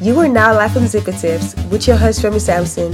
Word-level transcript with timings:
You 0.00 0.16
are 0.20 0.28
now 0.28 0.54
Life 0.54 0.76
and 0.76 0.86
Zipper 0.86 1.10
Tips 1.10 1.56
with 1.72 1.88
your 1.88 1.96
host, 1.96 2.22
Remy 2.22 2.38
Sampson, 2.38 2.92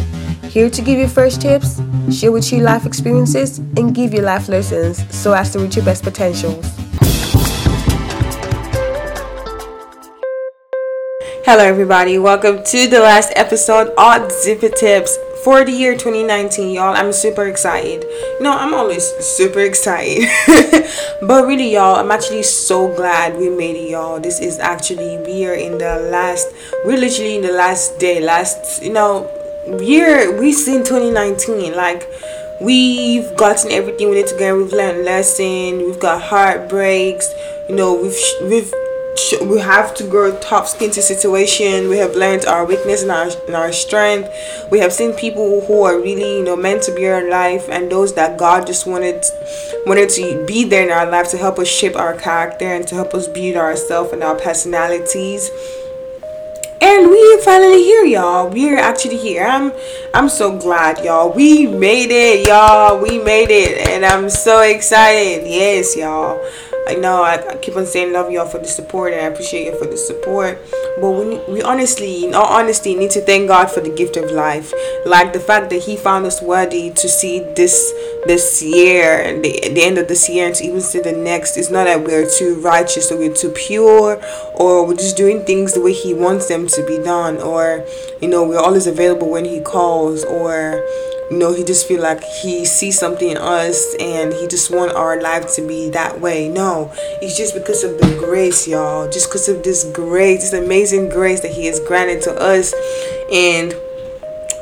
here 0.48 0.70
to 0.70 0.80
give 0.80 0.98
you 0.98 1.06
first 1.06 1.42
tips, 1.42 1.82
share 2.10 2.32
with 2.32 2.50
you 2.50 2.60
life 2.60 2.86
experiences, 2.86 3.58
and 3.58 3.94
give 3.94 4.14
you 4.14 4.22
life 4.22 4.48
lessons 4.48 5.04
so 5.14 5.34
as 5.34 5.52
to 5.52 5.58
reach 5.58 5.76
your 5.76 5.84
best 5.84 6.02
potentials. 6.02 6.64
Hello, 11.44 11.62
everybody. 11.62 12.18
Welcome 12.18 12.64
to 12.64 12.88
the 12.88 13.00
last 13.00 13.34
episode 13.36 13.92
on 13.98 14.30
Zipper 14.30 14.70
Tips 14.70 15.18
for 15.44 15.62
the 15.62 15.70
year 15.70 15.92
2019, 15.92 16.72
y'all. 16.72 16.96
I'm 16.96 17.12
super 17.12 17.46
excited. 17.46 18.02
You 18.02 18.40
know, 18.40 18.52
I'm 18.52 18.72
always 18.72 19.04
super 19.18 19.60
excited. 19.60 20.26
but 21.20 21.46
really, 21.46 21.74
y'all, 21.74 21.96
I'm 21.96 22.10
actually 22.10 22.44
so 22.44 22.88
glad 22.96 23.36
we 23.36 23.50
made 23.50 23.76
it, 23.76 23.90
y'all. 23.90 24.18
This 24.18 24.40
is 24.40 24.58
actually, 24.58 25.18
we 25.18 25.46
are 25.46 25.52
in 25.52 25.76
the 25.76 26.08
last, 26.10 26.48
we're 26.86 26.96
literally 26.96 27.36
in 27.36 27.42
the 27.42 27.52
last 27.52 27.98
day, 27.98 28.24
last, 28.24 28.82
you 28.82 28.92
know, 28.92 29.30
year. 29.82 30.34
We've 30.40 30.54
seen 30.54 30.78
2019. 30.78 31.76
Like, 31.76 32.08
we've 32.62 33.36
gotten 33.36 33.70
everything 33.70 34.08
we 34.08 34.16
need 34.16 34.28
to 34.28 34.38
get. 34.38 34.56
We've 34.56 34.72
learned 34.72 35.04
lessons. 35.04 35.82
We've 35.82 36.00
got 36.00 36.22
heartbreaks. 36.22 37.34
You 37.68 37.76
know, 37.76 37.94
we've, 38.00 38.16
we've, 38.50 38.74
we 39.42 39.60
have 39.60 39.94
to 39.94 40.04
grow 40.04 40.36
tough 40.40 40.68
skin 40.68 40.90
to 40.92 41.02
situation. 41.02 41.88
We 41.88 41.98
have 41.98 42.16
learned 42.16 42.46
our 42.46 42.64
weakness 42.64 43.02
and 43.02 43.10
our, 43.10 43.28
and 43.46 43.54
our 43.54 43.72
strength. 43.72 44.28
We 44.70 44.80
have 44.80 44.92
seen 44.92 45.12
people 45.12 45.64
who 45.66 45.82
are 45.82 45.96
really 46.00 46.38
you 46.38 46.44
know 46.44 46.56
meant 46.56 46.82
to 46.84 46.94
be 46.94 47.04
in 47.04 47.12
our 47.12 47.28
life 47.28 47.68
and 47.68 47.90
those 47.90 48.14
that 48.14 48.38
god 48.38 48.66
just 48.66 48.86
wanted 48.86 49.24
wanted 49.86 50.10
to 50.10 50.44
be 50.46 50.64
there 50.64 50.84
in 50.84 50.90
our 50.90 51.08
life 51.08 51.30
to 51.30 51.38
help 51.38 51.58
us 51.58 51.68
shape 51.68 51.96
our 51.96 52.14
character 52.14 52.64
and 52.64 52.86
to 52.88 52.94
help 52.94 53.14
us 53.14 53.28
build 53.28 53.56
ourselves 53.56 54.12
and 54.12 54.22
our 54.22 54.34
personalities. 54.34 55.50
And 56.80 57.08
we 57.08 57.40
finally 57.42 57.82
here 57.82 58.04
y'all. 58.04 58.50
We're 58.50 58.78
actually 58.78 59.16
here. 59.16 59.46
I'm 59.46 59.72
i'm 60.12 60.28
so 60.28 60.58
glad 60.58 61.04
y'all. 61.04 61.32
We 61.32 61.66
made 61.66 62.10
it 62.10 62.48
y'all. 62.48 63.00
We 63.00 63.18
made 63.22 63.50
it. 63.50 63.88
And 63.88 64.04
i'm 64.04 64.28
so 64.28 64.60
excited. 64.60 65.46
Yes 65.46 65.96
y'all 65.96 66.44
I 66.86 66.94
know 66.94 67.22
I, 67.22 67.42
I 67.48 67.56
keep 67.56 67.76
on 67.76 67.86
saying 67.86 68.12
love 68.12 68.30
y'all 68.30 68.46
for 68.46 68.58
the 68.58 68.66
support 68.66 69.12
and 69.12 69.22
I 69.22 69.26
appreciate 69.26 69.64
you 69.64 69.78
for 69.78 69.86
the 69.86 69.96
support. 69.96 70.58
But 71.00 71.10
we, 71.12 71.38
we 71.52 71.62
honestly, 71.62 72.26
in 72.26 72.34
all 72.34 72.46
honesty, 72.46 72.94
need 72.94 73.10
to 73.12 73.20
thank 73.20 73.48
God 73.48 73.70
for 73.70 73.80
the 73.80 73.88
gift 73.88 74.16
of 74.16 74.30
life. 74.30 74.72
Like 75.06 75.32
the 75.32 75.40
fact 75.40 75.70
that 75.70 75.82
He 75.82 75.96
found 75.96 76.26
us 76.26 76.42
worthy 76.42 76.90
to 76.90 77.08
see 77.08 77.40
this 77.40 77.92
this 78.26 78.62
year 78.62 79.20
and 79.20 79.44
the, 79.44 79.52
the 79.74 79.82
end 79.82 79.98
of 79.98 80.08
this 80.08 80.28
year 80.28 80.46
and 80.46 80.54
to 80.56 80.64
even 80.64 80.80
see 80.80 81.00
the 81.00 81.12
next. 81.12 81.56
It's 81.56 81.70
not 81.70 81.84
that 81.84 82.04
we're 82.04 82.28
too 82.28 82.60
righteous 82.60 83.10
or 83.10 83.18
we're 83.18 83.34
too 83.34 83.50
pure 83.50 84.20
or 84.54 84.86
we're 84.86 84.96
just 84.96 85.16
doing 85.16 85.44
things 85.44 85.72
the 85.72 85.80
way 85.80 85.92
He 85.92 86.14
wants 86.14 86.48
them 86.48 86.66
to 86.68 86.86
be 86.86 86.98
done 86.98 87.38
or, 87.38 87.84
you 88.20 88.28
know, 88.28 88.46
we're 88.46 88.58
always 88.58 88.86
available 88.86 89.30
when 89.30 89.44
He 89.44 89.60
calls 89.60 90.24
or 90.24 90.84
you 91.30 91.38
know 91.38 91.52
he 91.54 91.64
just 91.64 91.86
feel 91.86 92.02
like 92.02 92.22
he 92.22 92.64
sees 92.64 92.98
something 92.98 93.30
in 93.30 93.36
us 93.38 93.94
and 93.98 94.32
he 94.32 94.46
just 94.46 94.70
want 94.70 94.92
our 94.92 95.20
life 95.20 95.54
to 95.54 95.66
be 95.66 95.90
that 95.90 96.20
way. 96.20 96.48
No 96.48 96.92
it's 97.22 97.36
just 97.36 97.54
because 97.54 97.84
of 97.84 97.98
the 97.98 98.16
grace 98.18 98.66
y'all. 98.68 99.08
Just 99.10 99.28
because 99.28 99.48
of 99.48 99.62
this 99.62 99.84
grace 99.92 100.50
this 100.50 100.52
amazing 100.52 101.08
grace 101.08 101.40
that 101.40 101.52
he 101.52 101.66
has 101.66 101.80
granted 101.80 102.22
to 102.22 102.32
us. 102.32 102.74
And 103.32 103.74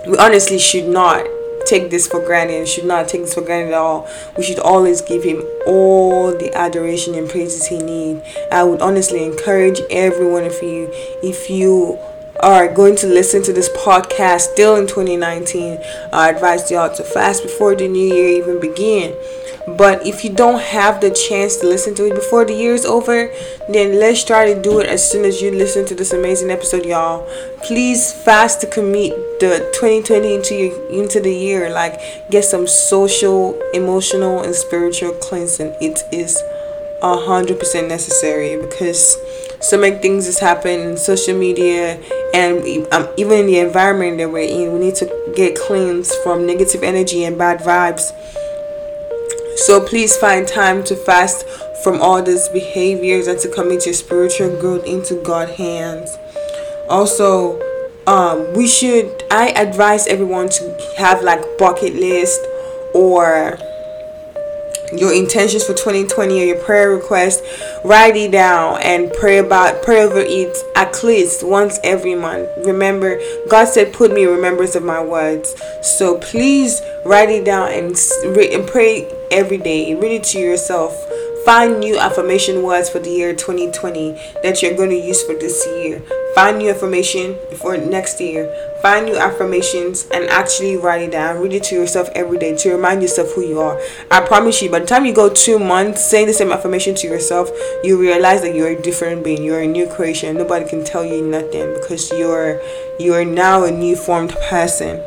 we 0.06 0.16
honestly 0.18 0.58
should 0.58 0.88
not 0.88 1.27
take 1.66 1.90
this 1.90 2.06
for 2.06 2.20
granted. 2.24 2.68
Should 2.68 2.84
not 2.84 3.08
take 3.08 3.22
this 3.22 3.34
for 3.34 3.40
granted 3.42 3.72
at 3.72 3.78
all. 3.78 4.08
We 4.36 4.44
should 4.44 4.58
always 4.58 5.00
give 5.00 5.22
him 5.24 5.42
all 5.66 6.30
the 6.33 6.52
adoration 6.55 7.14
and 7.14 7.28
praises 7.28 7.66
he 7.66 7.78
need. 7.78 8.22
I 8.50 8.64
would 8.64 8.80
honestly 8.80 9.24
encourage 9.24 9.80
every 9.90 10.27
one 10.27 10.44
of 10.44 10.60
you 10.62 10.88
if 11.22 11.50
you 11.50 11.98
are 12.41 12.72
going 12.72 12.97
to 12.97 13.06
listen 13.06 13.42
to 13.44 13.52
this 13.52 13.69
podcast 13.70 14.52
still 14.52 14.77
in 14.77 14.86
2019, 14.86 15.78
I 16.12 16.30
advise 16.30 16.70
y'all 16.70 16.94
to 16.94 17.05
fast 17.05 17.42
before 17.42 17.74
the 17.74 17.89
new 17.89 18.14
year 18.14 18.28
even 18.28 18.61
begin. 18.61 19.14
But 19.67 20.05
if 20.06 20.24
you 20.24 20.30
don't 20.30 20.61
have 20.61 21.01
the 21.01 21.11
chance 21.11 21.56
to 21.58 21.68
listen 21.68 21.95
to 21.95 22.06
it 22.06 22.14
before 22.14 22.45
the 22.45 22.52
year 22.52 22.74
is 22.74 22.84
over, 22.84 23.33
then 23.68 24.01
let's 24.01 24.24
try 24.24 24.52
to 24.52 24.61
do 24.61 24.80
it 24.80 24.86
as 24.86 25.08
soon 25.08 25.24
as 25.24 25.40
you 25.40 25.52
listen 25.52 25.86
to 25.86 25.95
this 25.95 26.12
amazing 26.12 26.51
episode, 26.51 26.84
y'all. 26.84 27.29
Please 27.62 28.12
fast 28.12 28.61
to 28.62 28.67
commit 28.67 29.12
the 29.39 29.70
2020 29.74 30.35
into 30.35 30.55
your, 30.55 30.90
into 30.90 31.20
the 31.20 31.33
year. 31.33 31.70
Like 31.70 32.29
get 32.29 32.45
some 32.45 32.67
social, 32.67 33.61
emotional, 33.73 34.42
and 34.42 34.55
spiritual 34.55 35.12
cleansing. 35.12 35.77
It 35.80 36.02
is 36.11 36.42
a 37.01 37.17
hundred 37.17 37.61
percent 37.61 37.89
necessary 37.89 38.61
because 38.61 39.17
so 39.62 39.78
many 39.78 39.96
things 39.98 40.27
has 40.27 40.39
happened 40.39 40.83
in 40.83 40.96
social 40.96 41.39
media 41.39 41.95
and 42.34 42.86
um, 42.92 43.08
even 43.17 43.40
in 43.40 43.46
the 43.46 43.58
environment 43.58 44.18
that 44.18 44.30
we're 44.30 44.40
in 44.40 44.73
we 44.73 44.78
need 44.78 44.95
to 44.96 45.33
get 45.36 45.56
cleansed 45.56 46.14
from 46.23 46.46
negative 46.46 46.83
energy 46.83 47.24
and 47.24 47.39
bad 47.39 47.61
vibes. 47.61 48.12
So 49.56 49.80
please 49.80 50.17
find 50.17 50.48
time 50.48 50.83
to 50.84 50.96
fast 50.96 51.46
from 51.84 52.00
all 52.00 52.23
these 52.23 52.48
behaviors 52.48 53.27
and 53.27 53.39
to 53.40 53.48
commit 53.48 53.86
your 53.86 53.95
spiritual 53.95 54.61
growth 54.61 54.84
into 54.84 55.14
god's 55.23 55.52
hands. 55.52 56.18
Also 56.89 57.61
um, 58.06 58.52
we 58.55 58.67
should 58.67 59.23
i 59.30 59.48
advise 59.50 60.06
everyone 60.08 60.48
to 60.48 60.94
have 60.98 61.23
like 61.23 61.40
bucket 61.56 61.94
list 61.94 62.40
or 62.94 63.58
your 64.92 65.12
intentions 65.12 65.64
for 65.64 65.73
2020 65.73 66.40
or 66.40 66.44
your 66.44 66.58
prayer 66.64 66.90
request 66.90 67.42
write 67.84 68.16
it 68.16 68.30
down 68.30 68.80
and 68.82 69.12
pray 69.12 69.38
about 69.38 69.82
pray 69.82 70.02
over 70.02 70.20
it 70.20 70.56
at 70.76 71.02
least 71.02 71.44
once 71.44 71.78
every 71.82 72.14
month. 72.14 72.48
Remember 72.64 73.20
god 73.48 73.66
said 73.66 73.92
put 73.92 74.12
me 74.12 74.22
in 74.22 74.28
remembrance 74.28 74.74
of 74.74 74.82
my 74.82 75.02
words. 75.02 75.54
So 75.82 76.18
please 76.18 76.80
write 77.04 77.30
it 77.30 77.44
down 77.44 77.68
and, 77.72 77.96
and 78.24 78.66
pray 78.66 79.12
every 79.30 79.58
day. 79.58 79.94
Read 79.94 80.12
it 80.12 80.24
to 80.24 80.38
yourself 80.38 81.11
Find 81.45 81.80
new 81.80 81.98
affirmation 81.98 82.63
words 82.63 82.89
for 82.89 83.01
the 83.01 83.11
year 83.11 83.35
2020 83.35 84.13
that 84.45 84.63
you're 84.63 84.77
going 84.77 84.91
to 84.91 84.97
use 84.97 85.25
for 85.25 85.35
this 85.35 85.67
year. 85.67 86.01
Find 86.36 86.58
new 86.58 86.70
affirmation 86.70 87.36
for 87.57 87.77
next 87.77 88.20
year. 88.20 88.47
Find 88.80 89.07
new 89.07 89.17
affirmations 89.17 90.07
and 90.13 90.30
actually 90.30 90.77
write 90.77 91.03
it 91.03 91.11
down. 91.11 91.42
Read 91.42 91.53
it 91.55 91.64
to 91.64 91.75
yourself 91.75 92.08
every 92.14 92.39
day 92.39 92.57
to 92.58 92.73
remind 92.73 93.03
yourself 93.03 93.33
who 93.33 93.41
you 93.42 93.58
are. 93.58 93.80
I 94.08 94.20
promise 94.20 94.63
you, 94.63 94.70
by 94.70 94.79
the 94.79 94.86
time 94.86 95.05
you 95.05 95.13
go 95.13 95.29
two 95.29 95.58
months 95.58 96.08
saying 96.08 96.29
the 96.29 96.33
same 96.33 96.53
affirmation 96.53 96.95
to 96.95 97.08
yourself, 97.08 97.51
you 97.83 98.01
realize 98.01 98.42
that 98.42 98.55
you're 98.55 98.69
a 98.69 98.80
different 98.80 99.24
being. 99.24 99.42
You're 99.42 99.63
a 99.63 99.67
new 99.67 99.89
creation. 99.89 100.36
Nobody 100.36 100.69
can 100.69 100.85
tell 100.85 101.05
you 101.05 101.27
nothing 101.27 101.74
because 101.74 102.11
you're 102.13 102.61
you're 103.01 103.24
now 103.24 103.64
a 103.64 103.70
new 103.73 103.97
formed 103.97 104.30
person. 104.48 105.03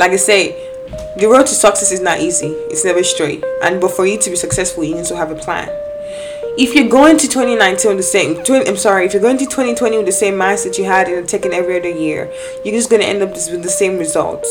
Like 0.00 0.10
I 0.10 0.16
say, 0.16 0.73
the 1.16 1.28
road 1.28 1.46
to 1.46 1.54
success 1.54 1.92
is 1.92 2.00
not 2.00 2.20
easy. 2.20 2.48
It's 2.70 2.84
never 2.84 3.04
straight. 3.04 3.44
And 3.62 3.80
but 3.80 3.92
for 3.92 4.04
you 4.06 4.18
to 4.18 4.30
be 4.30 4.36
successful, 4.36 4.82
you 4.82 4.96
need 4.96 5.04
to 5.06 5.16
have 5.16 5.30
a 5.30 5.36
plan. 5.36 5.68
If 6.56 6.74
you're 6.74 6.88
going 6.88 7.18
to 7.18 7.28
2019 7.28 7.88
with 7.88 7.98
the 7.98 8.02
same, 8.02 8.38
I'm 8.66 8.76
sorry, 8.76 9.06
if 9.06 9.12
you're 9.12 9.22
going 9.22 9.38
to 9.38 9.44
2020 9.44 9.96
with 9.96 10.06
the 10.06 10.12
same 10.12 10.34
mindset 10.34 10.78
you 10.78 10.84
had 10.84 11.08
and 11.08 11.28
taking 11.28 11.52
every 11.52 11.78
other 11.78 11.88
year, 11.88 12.32
you're 12.64 12.74
just 12.74 12.90
gonna 12.90 13.04
end 13.04 13.22
up 13.22 13.30
with 13.30 13.62
the 13.62 13.68
same 13.68 13.98
results. 13.98 14.48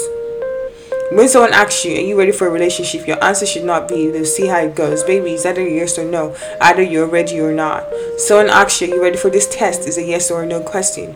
When 1.16 1.29
someone 1.29 1.53
asks 1.53 1.85
you, 1.85 1.96
are 1.96 2.01
you 2.01 2.18
ready 2.18 2.31
for 2.31 2.47
a 2.47 2.50
relationship? 2.50 3.06
Your 3.06 3.24
answer 3.24 3.46
should 3.46 3.66
not 3.66 3.88
be, 3.88 4.12
let's 4.12 4.35
see 4.35 4.47
how 4.47 4.57
it 4.57 4.74
goes. 4.74 5.03
Baby, 5.03 5.34
is 5.34 5.46
a 5.46 5.53
yes 5.53 6.00
or 6.00 6.06
no? 6.06 6.35
Either 6.59 6.81
you're 6.81 7.06
ready 7.06 7.40
or 7.40 7.53
not. 7.53 7.88
Someone 8.18 8.50
asks 8.50 8.81
you, 8.81 8.91
are 8.91 8.96
you 8.96 9.01
ready 9.01 9.18
for 9.18 9.29
this 9.29 9.47
test? 9.47 9.88
Is 9.88 10.00
a 10.00 10.03
yes 10.03 10.31
or 10.31 10.44
no 10.44 10.59
question. 10.59 11.16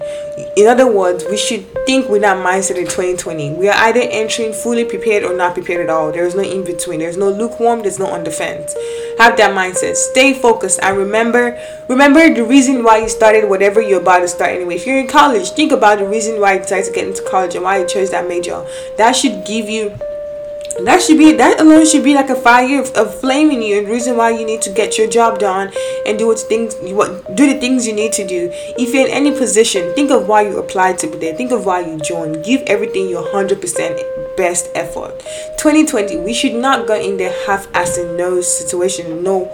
In 0.56 0.68
other 0.68 0.86
words, 0.86 1.26
we 1.32 1.36
should 1.36 1.66
think 1.88 2.10
with 2.10 2.22
that 2.22 2.38
mindset 2.46 2.78
in 2.78 2.86
2020. 2.86 3.54
We 3.54 3.70
are 3.70 3.76
either 3.86 4.02
entering 4.02 4.54
fully 4.54 4.86
prepared 4.86 5.24
or 5.24 5.36
not 5.36 5.56
prepared 5.56 5.82
at 5.82 5.90
all. 5.90 6.12
There 6.12 6.28
is 6.28 6.36
no 6.36 6.44
in 6.44 6.64
between. 6.64 7.00
There's 7.00 7.18
no 7.18 7.32
lukewarm, 7.32 7.82
there's 7.82 7.98
no 7.98 8.06
on 8.06 8.24
the 8.24 8.32
fence. 8.32 8.76
Have 9.18 9.38
that 9.38 9.56
mindset. 9.56 9.96
Stay 9.96 10.34
focused 10.34 10.80
and 10.82 10.98
remember 10.98 11.60
remember 11.90 12.34
the 12.34 12.44
reason 12.44 12.84
why 12.84 13.00
you 13.00 13.10
started 13.10 13.50
whatever 13.50 13.82
you're 13.82 14.02
about 14.02 14.20
to 14.20 14.28
start 14.28 14.52
anyway. 14.52 14.76
If 14.76 14.86
you're 14.86 15.00
in 15.00 15.08
college, 15.08 15.52
think 15.52 15.72
about 15.72 16.00
the 16.00 16.08
reason 16.08 16.40
why 16.40 16.54
you 16.54 16.60
decided 16.60 16.86
to 16.86 16.92
get 16.92 17.08
into 17.08 17.24
college 17.24 17.56
and 17.56 17.64
why 17.64 17.80
you 17.80 17.88
chose 17.88 18.12
that 18.12 18.28
major. 18.28 18.66
That 18.98 19.16
should 19.16 19.46
give 19.46 19.70
you 19.70 19.98
that 20.86 21.02
should 21.02 21.18
be 21.18 21.32
that 21.32 21.60
alone 21.60 21.88
should 21.88 22.04
be 22.04 22.14
like 22.14 22.30
a 22.30 22.36
fire 22.36 22.80
of, 22.80 22.92
of 22.92 23.20
flame 23.20 23.50
in 23.50 23.64
you 23.64 23.80
and 23.80 23.90
reason 23.90 24.16
why 24.16 24.30
you 24.30 24.46
need 24.46 24.62
to 24.62 24.72
get 24.72 24.98
your 24.98 25.08
job 25.08 25.40
done 25.40 25.72
and 26.06 26.20
do 26.20 26.28
what 26.28 26.40
things 26.40 26.76
what 26.94 27.36
do 27.36 27.52
the 27.52 27.60
things 27.60 27.88
you 27.88 27.94
need 27.94 28.14
to 28.14 28.28
do 28.28 28.52
if 28.78 28.94
you're 28.94 29.08
in 29.08 29.12
any 29.12 29.32
position 29.32 29.92
think 29.96 30.12
of 30.12 30.28
why 30.28 30.44
you 30.44 30.58
applied 30.60 31.00
to 31.00 31.08
be 31.08 31.18
there 31.18 31.36
think 31.36 31.52
of 31.52 31.66
why 31.66 31.80
you 31.80 31.98
joined 32.00 32.46
give 32.46 32.62
everything 32.68 33.10
your 33.10 33.24
100% 33.24 34.27
best 34.38 34.70
effort. 34.76 35.20
2020 35.58 36.18
we 36.18 36.34
should 36.34 36.54
not 36.54 36.88
go 36.88 36.96
in 37.00 37.18
there 37.18 37.34
half-assing 37.46 38.16
no 38.16 38.40
situation 38.42 39.24
no 39.24 39.52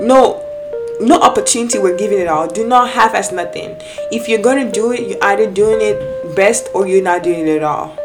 no 0.00 0.40
no 1.00 1.20
opportunity 1.20 1.78
we're 1.78 1.96
giving 1.96 2.18
it 2.18 2.28
all. 2.28 2.46
Do 2.46 2.66
not 2.66 2.90
half-ass 2.90 3.32
nothing. 3.32 3.76
If 4.12 4.28
you're 4.28 4.42
gonna 4.42 4.70
do 4.70 4.92
it 4.92 5.08
you're 5.08 5.24
either 5.24 5.50
doing 5.50 5.78
it 5.80 6.36
best 6.36 6.68
or 6.74 6.86
you're 6.86 7.02
not 7.02 7.22
doing 7.22 7.46
it 7.46 7.56
at 7.56 7.62
all. 7.62 7.96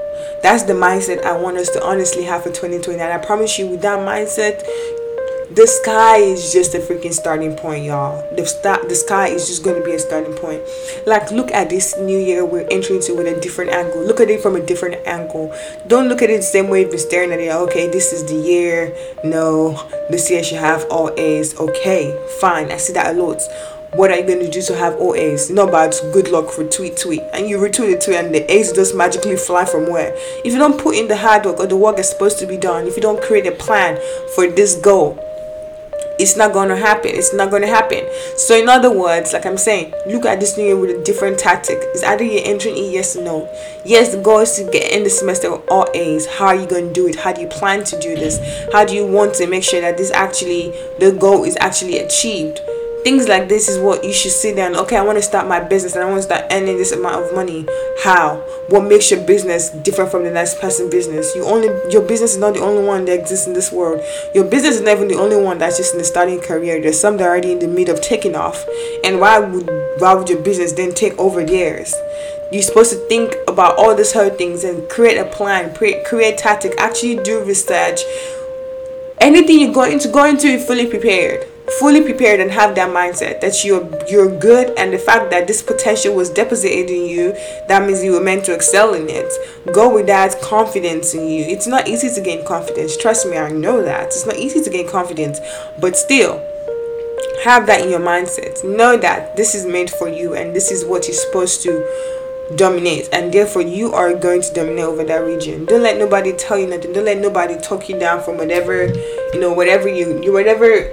That's 0.41 0.63
the 0.63 0.73
mindset 0.73 1.23
I 1.23 1.37
want 1.37 1.57
us 1.57 1.69
to 1.71 1.83
honestly 1.83 2.23
have 2.23 2.43
for 2.43 2.49
2020. 2.49 2.99
And 2.99 3.11
I 3.11 3.17
promise 3.17 3.59
you, 3.59 3.67
with 3.67 3.81
that 3.81 3.99
mindset, 3.99 4.63
the 5.51 5.65
sky 5.65 6.17
is 6.17 6.53
just 6.53 6.75
a 6.75 6.79
freaking 6.79 7.13
starting 7.13 7.55
point, 7.55 7.83
y'all. 7.83 8.21
The 8.35 8.43
the 8.87 8.95
sky 8.95 9.29
is 9.29 9.47
just 9.47 9.63
going 9.63 9.81
to 9.81 9.85
be 9.85 9.93
a 9.95 9.99
starting 9.99 10.33
point. 10.33 10.61
Like, 11.07 11.31
look 11.31 11.51
at 11.51 11.69
this 11.69 11.97
new 11.97 12.17
year 12.17 12.45
we're 12.45 12.67
entering 12.69 12.99
into 13.01 13.15
with 13.15 13.25
a 13.25 13.39
different 13.41 13.71
angle. 13.71 14.03
Look 14.03 14.19
at 14.19 14.29
it 14.29 14.41
from 14.41 14.55
a 14.55 14.59
different 14.59 15.07
angle. 15.07 15.53
Don't 15.87 16.07
look 16.07 16.21
at 16.21 16.29
it 16.29 16.37
the 16.37 16.43
same 16.43 16.67
way 16.67 16.81
you've 16.81 16.91
been 16.91 16.99
staring 16.99 17.31
at 17.31 17.39
it. 17.39 17.51
Okay, 17.51 17.87
this 17.87 18.13
is 18.13 18.25
the 18.25 18.35
year. 18.35 18.95
No, 19.23 19.73
this 20.09 20.29
year 20.29 20.43
should 20.43 20.59
have 20.59 20.85
all 20.91 21.11
A's. 21.17 21.59
Okay, 21.59 22.15
fine. 22.39 22.71
I 22.71 22.77
see 22.77 22.93
that 22.93 23.15
a 23.15 23.19
lot. 23.19 23.41
What 23.93 24.11
are 24.11 24.17
you 24.17 24.27
going 24.27 24.39
to 24.41 24.51
do 24.51 24.61
to 24.61 24.75
have 24.75 24.97
all 24.97 25.15
A's? 25.15 25.49
No, 25.49 25.65
but 25.65 25.99
good 26.13 26.29
luck 26.29 26.51
for 26.51 26.63
tweet 26.63 26.95
tweet. 26.95 27.23
And 27.33 27.49
you 27.49 27.57
retweet 27.57 27.93
it 27.93 28.01
tweet 28.01 28.17
and 28.17 28.35
the 28.35 28.51
A's 28.51 28.71
just 28.71 28.93
magically 28.93 29.35
fly 29.35 29.65
from 29.65 29.89
where? 29.89 30.13
If 30.45 30.53
you 30.53 30.59
don't 30.59 30.79
put 30.79 30.95
in 30.95 31.07
the 31.07 31.17
hard 31.17 31.43
work 31.45 31.59
or 31.59 31.65
the 31.65 31.75
work 31.75 31.97
is 31.97 32.07
supposed 32.07 32.37
to 32.37 32.45
be 32.45 32.55
done, 32.55 32.85
if 32.85 32.95
you 32.95 33.01
don't 33.01 33.19
create 33.19 33.47
a 33.47 33.51
plan 33.51 33.99
for 34.35 34.45
this 34.45 34.75
goal, 34.75 35.25
it's 36.19 36.35
not 36.35 36.53
to 36.53 36.75
happen. 36.75 37.11
It's 37.13 37.33
not 37.33 37.49
to 37.49 37.67
happen. 37.67 38.05
So, 38.35 38.57
in 38.57 38.67
other 38.67 38.91
words, 38.91 39.33
like 39.33 39.45
I'm 39.45 39.57
saying, 39.57 39.93
look 40.05 40.25
at 40.25 40.39
this 40.39 40.57
new 40.57 40.65
year 40.65 40.77
with 40.77 40.99
a 40.99 41.03
different 41.03 41.39
tactic. 41.39 41.77
It's 41.81 42.03
either 42.03 42.23
you're 42.23 42.45
entering 42.45 42.77
in 42.77 42.91
yes 42.91 43.15
or 43.15 43.23
no. 43.23 43.49
Yes, 43.85 44.13
the 44.13 44.21
goal 44.21 44.39
is 44.39 44.55
to 44.57 44.69
get 44.69 44.91
in 44.91 45.03
the 45.03 45.09
semester 45.09 45.51
with 45.51 45.67
all 45.69 45.87
A's. 45.93 46.27
How 46.27 46.47
are 46.47 46.55
you 46.55 46.67
to 46.67 46.93
do 46.93 47.07
it? 47.07 47.15
How 47.15 47.31
do 47.31 47.41
you 47.41 47.47
plan 47.47 47.83
to 47.85 47.99
do 47.99 48.15
this? 48.15 48.37
How 48.73 48.85
do 48.85 48.93
you 48.93 49.07
want 49.07 49.33
to 49.35 49.47
make 49.47 49.63
sure 49.63 49.81
that 49.81 49.97
this 49.97 50.11
actually, 50.11 50.71
the 50.99 51.15
goal 51.17 51.45
is 51.45 51.57
actually 51.61 51.99
achieved? 51.99 52.59
Things 53.03 53.27
like 53.27 53.47
this 53.49 53.67
is 53.69 53.79
what 53.79 54.03
you 54.03 54.13
should 54.13 54.31
sit 54.31 54.55
down 54.55 54.75
okay 54.75 54.97
i 54.97 55.01
want 55.01 55.17
to 55.17 55.21
start 55.21 55.47
my 55.47 55.59
business 55.59 55.95
and 55.95 56.03
i 56.03 56.07
want 56.07 56.17
to 56.17 56.23
start 56.23 56.45
earning 56.51 56.77
this 56.77 56.91
amount 56.91 57.23
of 57.23 57.33
money. 57.33 57.65
How? 58.03 58.37
What 58.69 58.81
makes 58.81 59.09
your 59.11 59.25
business 59.25 59.69
different 59.69 60.11
from 60.11 60.23
the 60.23 60.31
next 60.31 60.59
person 60.59 60.89
business? 60.89 61.35
You 61.35 61.45
only 61.45 61.67
your 61.91 62.01
business 62.01 62.33
is 62.33 62.37
not 62.37 62.53
the 62.53 62.61
only 62.61 62.83
one 62.83 63.05
that 63.05 63.19
exists 63.19 63.47
in 63.47 63.53
this 63.53 63.71
world. 63.71 64.01
Your 64.33 64.45
business 64.45 64.75
is 64.75 64.81
never 64.81 65.05
the 65.05 65.15
only 65.15 65.41
one 65.41 65.57
that's 65.57 65.77
just 65.77 65.93
in 65.93 65.99
the 65.99 66.05
starting 66.05 66.39
career. 66.39 66.81
There's 66.81 66.99
some 66.99 67.17
that 67.17 67.23
are 67.23 67.29
already 67.29 67.51
in 67.51 67.59
the 67.59 67.67
middle 67.67 67.95
of 67.95 68.01
taking 68.01 68.35
off. 68.35 68.65
And 69.03 69.19
why 69.19 69.39
would 69.39 69.69
why 69.99 70.13
would 70.13 70.29
your 70.29 70.41
business 70.41 70.73
then 70.73 70.93
take 70.93 71.17
over 71.17 71.43
theirs? 71.43 71.93
You're 72.51 72.63
supposed 72.63 72.91
to 72.91 72.97
think 73.07 73.35
about 73.47 73.77
all 73.77 73.95
these 73.95 74.15
other 74.15 74.35
things 74.35 74.63
and 74.63 74.89
create 74.89 75.17
a 75.17 75.25
plan 75.25 75.75
create 75.75 76.05
create 76.05 76.37
tactic 76.37 76.73
actually 76.77 77.17
do 77.23 77.43
research. 77.43 78.01
Anything 79.19 79.59
you 79.59 79.73
go 79.73 79.83
into 79.83 80.07
go 80.07 80.25
into 80.25 80.47
it 80.47 80.61
fully 80.61 80.87
prepared 80.87 81.48
fully 81.77 82.01
prepared 82.01 82.39
and 82.39 82.51
have 82.51 82.75
that 82.75 82.89
mindset 82.89 83.41
that 83.41 83.63
you're 83.63 83.87
you're 84.07 84.39
good 84.39 84.77
and 84.77 84.91
the 84.91 84.97
fact 84.97 85.29
that 85.29 85.47
this 85.47 85.61
potential 85.61 86.15
was 86.15 86.29
deposited 86.29 86.89
in 86.89 87.05
you 87.05 87.31
that 87.67 87.85
means 87.85 88.03
you 88.03 88.13
were 88.13 88.23
meant 88.23 88.45
to 88.45 88.53
excel 88.53 88.93
in 88.93 89.07
it. 89.09 89.31
Go 89.73 89.93
with 89.93 90.07
that 90.07 90.41
confidence 90.41 91.13
in 91.13 91.27
you. 91.27 91.43
It's 91.45 91.67
not 91.67 91.87
easy 91.87 92.09
to 92.13 92.21
gain 92.21 92.45
confidence. 92.45 92.97
Trust 92.97 93.27
me 93.27 93.37
i 93.37 93.49
know 93.49 93.83
that. 93.83 94.07
It's 94.07 94.25
not 94.25 94.37
easy 94.37 94.61
to 94.63 94.69
gain 94.69 94.89
confidence. 94.89 95.39
But 95.79 95.95
still 95.95 96.43
have 97.43 97.67
that 97.67 97.81
in 97.81 97.89
your 97.89 97.99
mindset. 97.99 98.63
Know 98.63 98.97
that 98.97 99.35
this 99.35 99.53
is 99.53 99.65
meant 99.65 99.89
for 99.91 100.09
you 100.09 100.33
and 100.33 100.55
this 100.55 100.71
is 100.71 100.83
what 100.85 101.07
you're 101.07 101.15
supposed 101.15 101.61
to 101.63 101.85
dominate. 102.55 103.09
And 103.13 103.31
therefore 103.31 103.61
you 103.61 103.93
are 103.93 104.13
going 104.15 104.41
to 104.41 104.53
dominate 104.53 104.85
over 104.85 105.03
that 105.03 105.19
region. 105.19 105.65
Don't 105.65 105.83
let 105.83 105.97
nobody 105.97 106.33
tell 106.33 106.57
you 106.57 106.67
nothing. 106.67 106.93
Don't 106.93 107.05
let 107.05 107.19
nobody 107.19 107.57
talk 107.57 107.87
you 107.89 107.99
down 107.99 108.23
from 108.23 108.37
whatever 108.37 108.87
you 109.33 109.39
know 109.39 109.53
whatever 109.53 109.87
you 109.87 110.21
you 110.23 110.33
whatever 110.33 110.91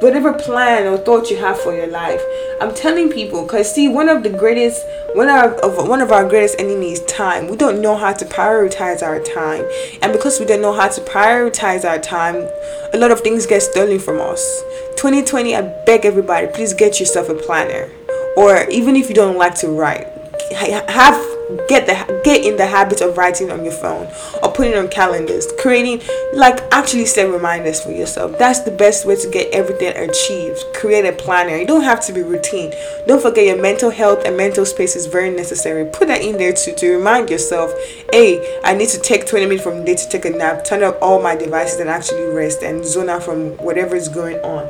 whatever 0.00 0.32
plan 0.32 0.86
or 0.86 0.98
thought 0.98 1.30
you 1.30 1.36
have 1.36 1.58
for 1.60 1.74
your 1.74 1.86
life. 1.86 2.22
I'm 2.60 2.74
telling 2.74 3.10
people 3.10 3.42
because 3.42 3.72
see 3.74 3.88
one 3.88 4.08
of 4.08 4.22
the 4.22 4.30
greatest 4.30 4.84
one 5.14 5.28
of, 5.28 5.52
of 5.60 5.88
one 5.88 6.00
of 6.00 6.12
our 6.12 6.28
greatest 6.28 6.58
enemies 6.58 7.00
time. 7.04 7.48
We 7.48 7.56
don't 7.56 7.80
know 7.80 7.96
how 7.96 8.12
to 8.12 8.24
prioritize 8.24 9.02
our 9.02 9.18
time. 9.20 9.64
And 10.02 10.12
because 10.12 10.38
we 10.38 10.46
don't 10.46 10.62
know 10.62 10.72
how 10.72 10.88
to 10.88 11.00
prioritize 11.00 11.88
our 11.88 11.98
time, 11.98 12.48
a 12.92 12.98
lot 12.98 13.10
of 13.10 13.20
things 13.20 13.46
get 13.46 13.62
stolen 13.62 13.98
from 13.98 14.20
us. 14.20 14.62
2020 15.00 15.56
I 15.56 15.62
beg 15.86 16.04
everybody 16.04 16.46
please 16.48 16.74
get 16.74 17.00
yourself 17.00 17.30
a 17.30 17.34
planner 17.34 17.88
or 18.36 18.68
even 18.68 18.96
if 18.96 19.08
you 19.08 19.14
don't 19.14 19.38
like 19.38 19.54
to 19.56 19.68
write 19.68 20.06
have 20.52 21.29
get 21.68 21.86
the 21.86 22.20
get 22.24 22.44
in 22.44 22.56
the 22.56 22.66
habit 22.66 23.00
of 23.00 23.16
writing 23.16 23.50
on 23.50 23.64
your 23.64 23.72
phone 23.72 24.06
or 24.42 24.52
putting 24.52 24.74
on 24.74 24.88
calendars 24.88 25.46
creating 25.58 26.00
like 26.34 26.60
actually 26.72 27.06
set 27.06 27.30
reminders 27.30 27.80
for 27.80 27.90
yourself. 27.90 28.38
That's 28.38 28.60
the 28.60 28.70
best 28.70 29.06
way 29.06 29.16
to 29.16 29.30
get 29.30 29.52
everything 29.52 29.96
achieved. 29.96 30.64
Create 30.74 31.04
a 31.04 31.12
planner. 31.12 31.56
You 31.56 31.66
don't 31.66 31.82
have 31.82 32.00
to 32.06 32.12
be 32.12 32.22
routine. 32.22 32.72
Don't 33.06 33.22
forget 33.22 33.46
your 33.46 33.60
mental 33.60 33.90
health 33.90 34.24
and 34.24 34.36
mental 34.36 34.64
space 34.64 34.96
is 34.96 35.06
very 35.06 35.30
necessary. 35.30 35.84
Put 35.84 36.08
that 36.08 36.22
in 36.22 36.38
there 36.38 36.52
to, 36.52 36.74
to 36.74 36.96
remind 36.96 37.30
yourself 37.30 37.72
hey 38.12 38.58
i 38.64 38.74
need 38.74 38.88
to 38.88 38.98
take 38.98 39.26
20 39.26 39.46
minutes 39.46 39.62
from 39.62 39.78
the 39.78 39.84
day 39.84 39.94
to 39.94 40.08
take 40.08 40.24
a 40.24 40.30
nap 40.30 40.64
turn 40.64 40.82
off 40.82 40.96
all 41.00 41.22
my 41.22 41.36
devices 41.36 41.80
and 41.80 41.88
actually 41.88 42.24
rest 42.24 42.62
and 42.62 42.84
zone 42.84 43.08
out 43.08 43.22
from 43.22 43.56
whatever 43.58 43.96
is 43.96 44.08
going 44.08 44.36
on 44.38 44.68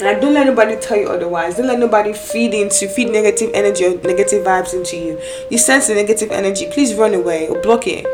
like 0.00 0.20
don't 0.20 0.34
let 0.34 0.46
nobody 0.46 0.76
tell 0.76 0.98
you 0.98 1.08
otherwise. 1.08 1.56
Don't 1.56 1.68
let 1.68 1.78
nobody 1.78 2.12
feed 2.12 2.52
into 2.52 2.86
feed 2.86 3.10
negative 3.10 3.50
energy 3.54 3.86
or 3.86 3.98
negative 4.02 4.44
vibes 4.44 4.74
into 4.74 4.96
you. 4.96 5.20
You 5.50 5.56
sense 5.56 5.86
the 5.86 5.94
negative 5.94 6.30
energy, 6.30 6.68
please 6.70 6.94
run 6.94 7.14
away 7.14 7.48
or 7.48 7.60
block 7.62 7.86
it. 7.86 8.06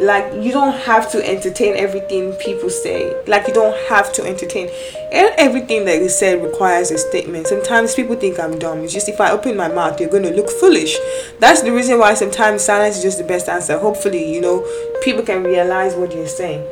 Like 0.00 0.32
you 0.42 0.52
don't 0.52 0.74
have 0.74 1.10
to 1.12 1.26
entertain 1.26 1.74
everything 1.76 2.32
people 2.34 2.70
say. 2.70 3.14
Like 3.26 3.48
you 3.48 3.54
don't 3.54 3.76
have 3.88 4.12
to 4.14 4.24
entertain. 4.24 4.68
And 5.12 5.30
everything 5.36 5.84
that 5.84 6.00
you 6.00 6.08
said 6.08 6.42
requires 6.42 6.90
a 6.90 6.98
statement. 6.98 7.48
Sometimes 7.48 7.94
people 7.94 8.16
think 8.16 8.40
I'm 8.40 8.58
dumb. 8.58 8.80
It's 8.80 8.94
just 8.94 9.08
if 9.08 9.20
I 9.20 9.30
open 9.30 9.56
my 9.56 9.68
mouth, 9.68 10.00
you're 10.00 10.10
gonna 10.10 10.30
look 10.30 10.48
foolish. 10.48 10.96
That's 11.38 11.62
the 11.62 11.72
reason 11.72 11.98
why 11.98 12.14
sometimes 12.14 12.62
silence 12.62 12.96
is 12.96 13.02
just 13.02 13.18
the 13.18 13.24
best 13.24 13.48
answer. 13.48 13.78
Hopefully, 13.78 14.32
you 14.34 14.40
know, 14.40 14.66
people 15.02 15.22
can 15.22 15.44
realize 15.44 15.94
what 15.94 16.14
you're 16.14 16.26
saying 16.26 16.66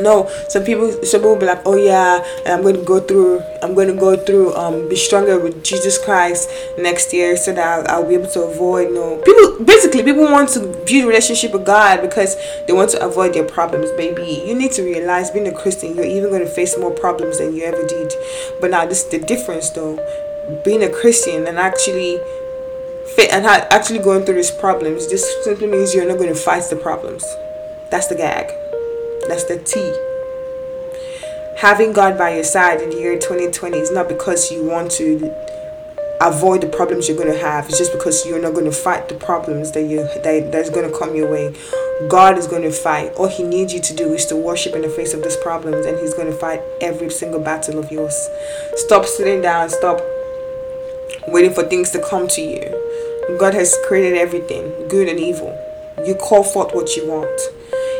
no 0.00 0.28
some 0.48 0.64
people 0.64 0.90
some 1.04 1.20
people 1.20 1.36
be 1.36 1.46
like 1.46 1.62
oh 1.66 1.76
yeah 1.76 2.24
i'm 2.46 2.62
going 2.62 2.76
to 2.76 2.82
go 2.82 3.00
through 3.00 3.40
i'm 3.62 3.74
going 3.74 3.88
to 3.88 3.94
go 3.94 4.16
through 4.16 4.54
um 4.54 4.88
be 4.88 4.96
stronger 4.96 5.38
with 5.38 5.62
jesus 5.62 5.98
christ 5.98 6.48
next 6.78 7.12
year 7.12 7.36
so 7.36 7.52
that 7.52 7.88
I'll, 7.88 8.02
I'll 8.02 8.08
be 8.08 8.14
able 8.14 8.30
to 8.30 8.42
avoid 8.42 8.88
you 8.88 8.94
know 8.94 9.22
people 9.24 9.64
basically 9.64 10.02
people 10.02 10.24
want 10.24 10.48
to 10.50 10.60
build 10.60 11.06
relationship 11.06 11.52
with 11.52 11.64
god 11.64 12.02
because 12.02 12.36
they 12.66 12.72
want 12.72 12.90
to 12.90 13.04
avoid 13.04 13.34
their 13.34 13.44
problems 13.46 13.90
baby. 13.92 14.42
You 14.46 14.54
need 14.54 14.72
to 14.72 14.82
realize 14.82 15.30
being 15.30 15.48
a 15.48 15.52
christian 15.52 15.94
you're 15.94 16.04
even 16.04 16.30
going 16.30 16.42
to 16.42 16.48
face 16.48 16.76
more 16.78 16.90
problems 16.90 17.38
than 17.38 17.54
you 17.54 17.64
ever 17.64 17.86
did. 17.86 18.12
But 18.60 18.70
now 18.70 18.86
this 18.86 19.04
is 19.04 19.10
the 19.10 19.18
difference 19.18 19.70
though. 19.70 19.96
Being 20.64 20.82
a 20.82 20.90
christian 20.90 21.46
and 21.46 21.58
actually 21.58 22.18
fit 23.14 23.32
and 23.32 23.46
actually 23.46 23.98
going 23.98 24.24
through 24.24 24.36
these 24.36 24.50
problems 24.50 25.08
this 25.08 25.44
simply 25.44 25.66
means 25.66 25.94
you're 25.94 26.08
not 26.08 26.18
going 26.18 26.32
to 26.32 26.38
fight 26.38 26.64
the 26.70 26.76
problems. 26.76 27.24
That's 27.90 28.08
the 28.08 28.16
gag 28.16 28.63
that's 29.28 29.44
the 29.44 29.58
T. 29.58 29.80
Having 31.58 31.92
God 31.92 32.18
by 32.18 32.34
your 32.34 32.44
side 32.44 32.80
in 32.80 32.90
the 32.90 32.96
year 32.96 33.18
2020 33.18 33.78
is 33.78 33.90
not 33.90 34.08
because 34.08 34.50
you 34.50 34.64
want 34.64 34.90
to 34.92 35.32
avoid 36.20 36.60
the 36.60 36.68
problems 36.68 37.08
you're 37.08 37.16
going 37.16 37.32
to 37.32 37.38
have. 37.38 37.68
It's 37.68 37.78
just 37.78 37.92
because 37.92 38.26
you're 38.26 38.40
not 38.40 38.54
going 38.54 38.64
to 38.64 38.72
fight 38.72 39.08
the 39.08 39.14
problems 39.14 39.72
that 39.72 39.82
you 39.82 39.98
that 39.98 40.50
that's 40.50 40.70
going 40.70 40.90
to 40.90 40.98
come 40.98 41.14
your 41.14 41.30
way. 41.30 41.54
God 42.08 42.38
is 42.38 42.46
going 42.46 42.62
to 42.62 42.72
fight. 42.72 43.12
All 43.14 43.28
He 43.28 43.42
needs 43.42 43.72
you 43.72 43.80
to 43.80 43.94
do 43.94 44.12
is 44.12 44.26
to 44.26 44.36
worship 44.36 44.74
in 44.74 44.82
the 44.82 44.88
face 44.88 45.14
of 45.14 45.22
these 45.22 45.36
problems, 45.36 45.86
and 45.86 45.98
He's 45.98 46.14
going 46.14 46.30
to 46.30 46.36
fight 46.36 46.60
every 46.80 47.10
single 47.10 47.40
battle 47.40 47.78
of 47.78 47.90
yours. 47.90 48.28
Stop 48.76 49.06
sitting 49.06 49.40
down. 49.40 49.70
Stop 49.70 50.00
waiting 51.28 51.52
for 51.52 51.62
things 51.62 51.90
to 51.90 52.04
come 52.08 52.28
to 52.28 52.40
you. 52.40 53.38
God 53.38 53.54
has 53.54 53.76
created 53.86 54.18
everything, 54.18 54.88
good 54.88 55.08
and 55.08 55.18
evil. 55.18 55.52
You 56.04 56.14
call 56.14 56.42
forth 56.42 56.74
what 56.74 56.96
you 56.96 57.06
want. 57.06 57.40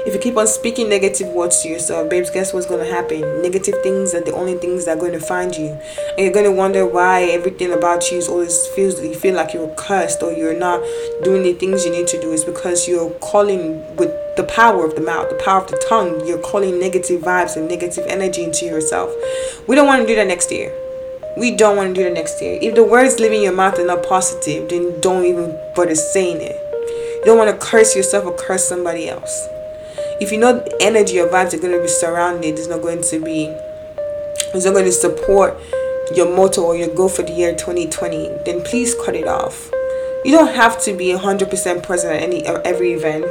If 0.06 0.12
you 0.12 0.20
keep 0.20 0.36
on 0.36 0.46
speaking 0.46 0.90
negative 0.90 1.28
words 1.28 1.62
to 1.62 1.68
yourself, 1.68 2.10
babes, 2.10 2.28
guess 2.28 2.52
what's 2.52 2.66
going 2.66 2.84
to 2.84 2.92
happen? 2.92 3.22
Negative 3.40 3.74
things 3.82 4.14
are 4.14 4.20
the 4.20 4.34
only 4.34 4.52
things 4.52 4.84
that 4.84 4.98
are 4.98 5.00
going 5.00 5.12
to 5.12 5.20
find 5.20 5.56
you. 5.56 5.68
And 5.68 6.18
you're 6.18 6.32
going 6.32 6.44
to 6.44 6.52
wonder 6.52 6.84
why 6.84 7.22
everything 7.22 7.72
about 7.72 8.10
you 8.10 8.18
is 8.18 8.28
always 8.28 8.66
feels 8.66 9.00
you 9.00 9.14
feel 9.14 9.34
like 9.34 9.54
you're 9.54 9.74
cursed 9.76 10.22
or 10.22 10.30
you're 10.30 10.58
not 10.58 10.82
doing 11.22 11.42
the 11.42 11.54
things 11.54 11.86
you 11.86 11.90
need 11.90 12.06
to 12.08 12.20
do. 12.20 12.32
It's 12.32 12.44
because 12.44 12.86
you're 12.86 13.12
calling 13.20 13.96
with 13.96 14.10
the 14.36 14.44
power 14.44 14.84
of 14.84 14.94
the 14.94 15.00
mouth, 15.00 15.30
the 15.30 15.42
power 15.42 15.62
of 15.62 15.70
the 15.70 15.82
tongue. 15.88 16.26
You're 16.26 16.42
calling 16.42 16.78
negative 16.78 17.22
vibes 17.22 17.56
and 17.56 17.66
negative 17.66 18.04
energy 18.06 18.44
into 18.44 18.66
yourself. 18.66 19.10
We 19.66 19.74
don't 19.74 19.86
want 19.86 20.02
to 20.02 20.06
do 20.06 20.16
that 20.16 20.26
next 20.26 20.52
year. 20.52 20.70
We 21.38 21.56
don't 21.56 21.78
want 21.78 21.94
to 21.94 21.94
do 21.94 22.04
that 22.04 22.12
next 22.12 22.42
year. 22.42 22.58
If 22.60 22.74
the 22.74 22.84
words 22.84 23.20
leaving 23.20 23.42
your 23.42 23.54
mouth 23.54 23.78
are 23.78 23.86
not 23.86 24.04
positive, 24.06 24.68
then 24.68 25.00
don't 25.00 25.24
even 25.24 25.58
bother 25.74 25.94
saying 25.94 26.42
it. 26.42 26.56
You 27.20 27.22
don't 27.24 27.38
want 27.38 27.58
to 27.58 27.66
curse 27.66 27.96
yourself 27.96 28.26
or 28.26 28.36
curse 28.36 28.68
somebody 28.68 29.08
else 29.08 29.48
if 30.20 30.30
you 30.30 30.38
know 30.38 30.64
energy 30.80 31.18
or 31.18 31.28
vibes 31.28 31.54
are 31.54 31.58
going 31.58 31.72
to 31.72 31.80
be 31.80 31.88
surrounded 31.88 32.58
it's 32.58 32.68
not 32.68 32.82
going 32.82 33.02
to 33.02 33.18
be 33.18 33.46
it's 34.54 34.64
not 34.64 34.72
going 34.72 34.84
to 34.84 34.92
support 34.92 35.58
your 36.14 36.34
motto 36.34 36.62
or 36.62 36.76
your 36.76 36.94
goal 36.94 37.08
for 37.08 37.22
the 37.22 37.32
year 37.32 37.52
2020 37.52 38.28
then 38.44 38.62
please 38.62 38.94
cut 39.04 39.16
it 39.16 39.26
off. 39.26 39.70
You 40.24 40.32
don't 40.32 40.54
have 40.54 40.80
to 40.82 40.96
be 40.96 41.08
100% 41.08 41.82
present 41.82 42.14
at 42.14 42.22
any 42.22 42.46
or 42.48 42.60
every 42.62 42.92
event. 42.92 43.26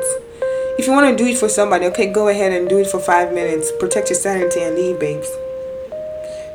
If 0.78 0.88
you 0.88 0.94
want 0.94 1.16
to 1.16 1.24
do 1.24 1.30
it 1.30 1.38
for 1.38 1.50
somebody 1.50 1.86
okay 1.88 2.12
go 2.12 2.28
ahead 2.28 2.52
and 2.52 2.68
do 2.68 2.80
it 2.80 2.88
for 2.88 3.00
five 3.00 3.34
minutes. 3.34 3.72
Protect 3.80 4.10
your 4.10 4.20
sanity 4.20 4.62
and 4.62 4.76
leave 4.76 5.00
babes. 5.00 5.30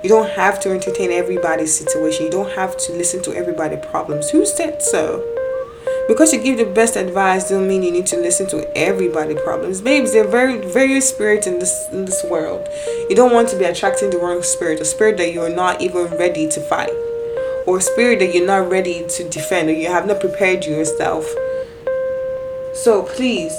You 0.03 0.09
don't 0.09 0.31
have 0.31 0.61
to 0.61 0.71
entertain 0.71 1.11
everybody's 1.11 1.77
situation. 1.77 2.27
You 2.27 2.31
don't 2.31 2.53
have 2.53 2.77
to 2.77 2.93
listen 2.93 3.23
to 3.23 3.33
everybody's 3.35 3.85
problems. 3.85 4.31
Who 4.31 4.47
said 4.47 4.83
so 4.83 5.38
because 6.09 6.33
you 6.33 6.41
give 6.41 6.57
the 6.57 6.65
best 6.65 6.97
advice 6.97 7.51
don't 7.51 7.69
mean 7.69 7.83
you 7.83 7.93
need 7.93 8.07
to 8.07 8.17
listen 8.17 8.49
to 8.49 8.77
everybody 8.77 9.35
problems. 9.35 9.83
Babes 9.83 10.13
there 10.13 10.25
are 10.25 10.31
very 10.31 10.59
various 10.59 11.09
spirits 11.09 11.47
in 11.47 11.59
this 11.59 11.87
in 11.93 12.07
this 12.07 12.25
world. 12.25 12.67
You 13.11 13.15
don't 13.15 13.33
want 13.33 13.51
to 13.51 13.59
be 13.59 13.67
attracting 13.67 14.11
the 14.11 14.19
wrong 14.19 14.43
spirit 14.43 14.81
a 14.81 14.87
spirit 14.87 15.19
that 15.19 15.35
you're 15.35 15.55
not 15.55 15.83
even 15.83 16.07
ready 16.17 16.49
to 16.49 16.61
fight. 16.63 16.91
Or 17.67 17.77
a 17.77 17.81
spirit 17.83 18.21
that 18.21 18.35
you're 18.35 18.47
not 18.47 18.71
ready 18.71 19.07
to 19.07 19.29
defend 19.29 19.69
or 19.69 19.73
you 19.73 19.89
have 19.89 20.07
not 20.07 20.21
prepared 20.21 20.65
yourself. 20.65 21.27
So 22.73 23.03
please 23.03 23.53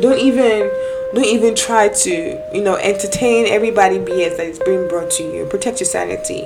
don't 0.00 0.18
even 0.18 0.68
don't 1.14 1.26
even 1.26 1.54
try 1.54 1.90
to 1.90 2.10
you 2.52 2.62
know 2.62 2.74
entertain 2.74 3.46
everybody 3.46 3.98
bs 3.98 4.36
that 4.36 4.46
is 4.46 4.58
being 4.58 4.88
brought 4.88 5.12
to 5.12 5.22
you. 5.22 5.46
Protect 5.46 5.78
your 5.78 5.86
sanity. 5.86 6.44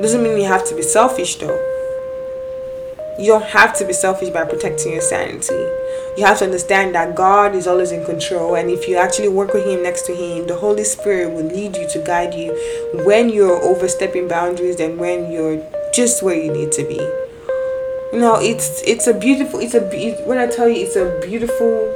Doesn't 0.00 0.24
mean 0.24 0.38
you 0.38 0.46
have 0.46 0.66
to 0.68 0.74
be 0.74 0.82
selfish 0.82 1.36
though 1.36 1.69
you 3.20 3.26
don't 3.26 3.44
have 3.44 3.76
to 3.76 3.84
be 3.84 3.92
selfish 3.92 4.30
by 4.30 4.44
protecting 4.44 4.92
your 4.92 5.02
sanity. 5.02 5.54
You 6.16 6.24
have 6.24 6.38
to 6.38 6.44
understand 6.44 6.94
that 6.94 7.14
God 7.14 7.54
is 7.54 7.66
always 7.66 7.92
in 7.92 8.04
control, 8.04 8.54
and 8.54 8.70
if 8.70 8.88
you 8.88 8.96
actually 8.96 9.28
work 9.28 9.52
with 9.52 9.66
Him 9.66 9.82
next 9.82 10.02
to 10.06 10.14
Him, 10.14 10.46
the 10.46 10.56
Holy 10.56 10.84
Spirit 10.84 11.34
will 11.34 11.44
lead 11.44 11.76
you 11.76 11.86
to 11.90 12.02
guide 12.04 12.34
you 12.34 12.52
when 13.04 13.28
you're 13.28 13.62
overstepping 13.62 14.26
boundaries 14.26 14.80
and 14.80 14.98
when 14.98 15.30
you're 15.30 15.62
just 15.92 16.22
where 16.22 16.34
you 16.34 16.50
need 16.50 16.72
to 16.72 16.82
be. 16.84 17.00
You 18.12 18.20
know, 18.20 18.38
it's 18.40 18.82
it's 18.82 19.06
a 19.06 19.14
beautiful. 19.14 19.60
It's 19.60 19.74
a 19.74 19.80
when 20.26 20.38
I 20.38 20.46
tell 20.46 20.68
you, 20.68 20.84
it's 20.84 20.96
a 20.96 21.20
beautiful 21.20 21.94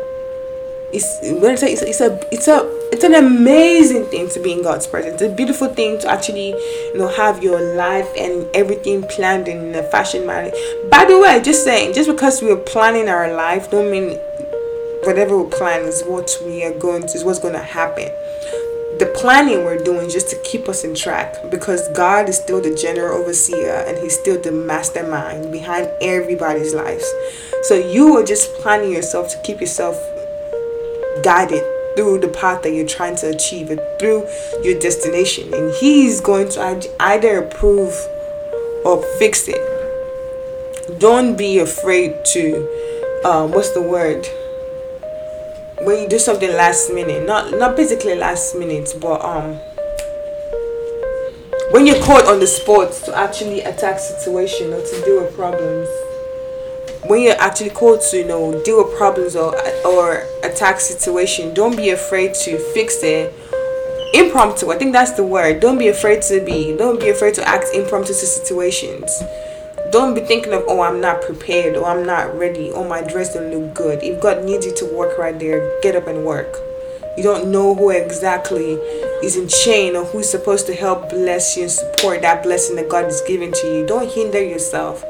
it's 0.95 1.21
when 1.23 1.53
I 1.53 1.55
say 1.57 1.73
it's, 1.73 2.01
a 2.01 2.21
it's 2.33 2.49
a 2.49 2.63
it's 2.93 3.03
an 3.05 3.15
amazing 3.15 4.05
thing 4.07 4.29
to 4.31 4.41
be 4.41 4.53
in 4.53 4.63
God's 4.63 4.87
presence. 4.87 5.21
It's 5.21 5.33
a 5.33 5.35
beautiful 5.35 5.69
thing 5.69 5.99
to 6.01 6.09
actually 6.09 6.51
you 6.51 6.99
know 6.99 7.09
have 7.09 7.43
your 7.43 7.75
life 7.75 8.09
and 8.17 8.47
everything 8.55 9.03
planned 9.03 9.49
in 9.49 9.75
a 9.75 9.83
fashion 9.83 10.27
manner. 10.27 10.53
By 10.91 11.05
the 11.05 11.19
way, 11.19 11.43
just 11.43 11.65
saying, 11.65 11.95
just 11.95 12.09
because 12.09 12.41
we're 12.43 12.57
planning 12.57 13.09
our 13.09 13.35
life, 13.35 13.71
don't 13.71 13.91
mean 13.91 14.19
whatever 15.05 15.43
we 15.43 15.51
plan 15.51 15.83
is 15.83 16.03
what 16.03 16.31
we 16.45 16.65
are 16.65 16.79
going 16.79 17.03
to 17.03 17.15
is 17.15 17.25
what's 17.25 17.41
going 17.41 17.55
to 17.55 17.63
happen. 17.63 18.09
The 18.99 19.13
planning 19.17 19.65
we're 19.65 19.83
doing 19.83 20.09
just 20.09 20.31
to 20.31 20.37
keep 20.43 20.69
us 20.69 20.85
in 20.85 20.95
track 20.95 21.51
because 21.51 21.89
God 21.89 22.29
is 22.29 22.37
still 22.37 22.63
the 22.63 22.73
general 22.73 23.19
overseer 23.21 23.85
and 23.89 23.99
He's 23.99 24.17
still 24.17 24.41
the 24.41 24.53
mastermind 24.53 25.51
behind 25.51 25.91
everybody's 26.01 26.73
lives. 26.73 27.05
So 27.63 27.75
you 27.75 28.17
are 28.17 28.25
just 28.25 28.55
planning 28.55 28.93
yourself 28.93 29.31
to 29.31 29.39
keep 29.43 29.61
yourself 29.61 29.97
guided 31.25 31.65
through 31.97 32.19
the 32.21 32.29
path 32.29 32.63
that 32.63 32.73
you're 32.73 32.87
trying 32.87 33.17
to 33.17 33.31
achieve 33.31 33.71
it 33.71 33.81
through 33.99 34.29
your 34.63 34.79
destination. 34.79 35.53
And 35.55 35.73
he's 35.75 36.21
going 36.21 36.51
to 36.51 36.91
either 37.01 37.39
approve 37.39 37.95
or 38.85 39.03
fix 39.19 39.49
it. 39.49 39.61
Don't 41.01 41.37
be 41.37 41.59
afraid 41.59 42.25
to 42.27 42.69
um, 43.25 43.53
what's 43.53 43.71
the 43.71 43.81
word? 43.81 44.29
When 45.81 46.03
you 46.03 46.09
do 46.09 46.19
something 46.19 46.51
last 46.51 46.93
minute 46.93 47.27
not 47.27 47.51
not 47.59 47.77
basically 47.77 48.15
last 48.15 48.55
minute 48.55 48.95
but 49.01 49.23
um 49.25 49.59
when 51.73 51.87
you're 51.87 52.01
caught 52.05 52.27
on 52.27 52.39
the 52.39 52.47
spot 52.47 52.93
to 53.05 53.15
actually 53.17 53.61
attack 53.63 53.99
situation 53.99 54.73
or 54.73 54.81
to 54.81 55.05
deal 55.05 55.21
with 55.23 55.35
problems 55.35 55.89
when 57.07 57.23
you're 57.23 57.41
actually 57.41 57.71
called 57.71 58.01
to 58.01 58.19
you 58.19 58.27
know 58.27 58.63
deal 58.65 58.83
with 58.85 58.97
problems 58.97 59.37
or 59.37 59.55
or 59.85 60.25
attack 60.43 60.81
situation 60.81 61.53
don't 61.55 61.77
be 61.77 61.91
afraid 61.91 62.35
to 62.35 62.59
fix 62.73 63.03
it 63.03 63.33
impromptu. 64.15 64.71
I 64.71 64.79
think 64.79 64.93
that's 64.93 65.13
the 65.13 65.25
word. 65.25 65.61
Don't 65.61 65.79
be 65.79 65.89
afraid 65.89 66.23
to 66.23 66.45
be 66.45 66.77
don't 66.77 67.01
be 67.01 67.11
afraid 67.11 67.35
to 67.35 67.49
act 67.49 67.67
impromptu 67.75 68.09
to 68.09 68.15
situations. 68.15 69.23
Don't 69.91 70.15
be 70.15 70.23
thinking 70.23 70.53
of 70.53 70.65
oh 70.67 70.81
i'm 70.81 71.01
not 71.01 71.23
prepared 71.23 71.77
or 71.77 71.87
i'm 71.87 72.05
not 72.05 72.37
ready 72.37 72.73
oh 72.73 72.83
my 72.83 73.01
dress 73.03 73.35
don't 73.35 73.51
look 73.51 73.75
good. 73.75 74.03
If 74.03 74.21
god 74.21 74.45
needs 74.45 74.67
you 74.67 74.75
to 74.77 74.87
work 74.87 75.19
right 75.19 75.39
there 75.39 75.79
get 75.83 75.95
up 75.95 76.07
and 76.07 76.25
work 76.25 76.57
you 77.17 77.23
don't 77.23 77.51
know 77.51 77.75
who 77.75 77.91
exactly 77.91 78.75
is 79.23 79.37
in 79.37 79.49
chain 79.49 79.97
or 79.97 80.05
who's 80.05 80.29
supposed 80.29 80.67
to 80.67 80.75
help 80.75 81.09
bless 81.11 81.57
you 81.57 81.63
and 81.63 81.73
support 81.73 82.23
that 82.23 82.43
blessing 82.43 82.77
that 82.77 82.89
God 82.89 83.07
is 83.07 83.23
giving 83.27 83.53
to 83.53 83.67
you. 83.67 83.87
Don't 83.87 84.11
hinder 84.11 84.43
yourself. 84.43 85.05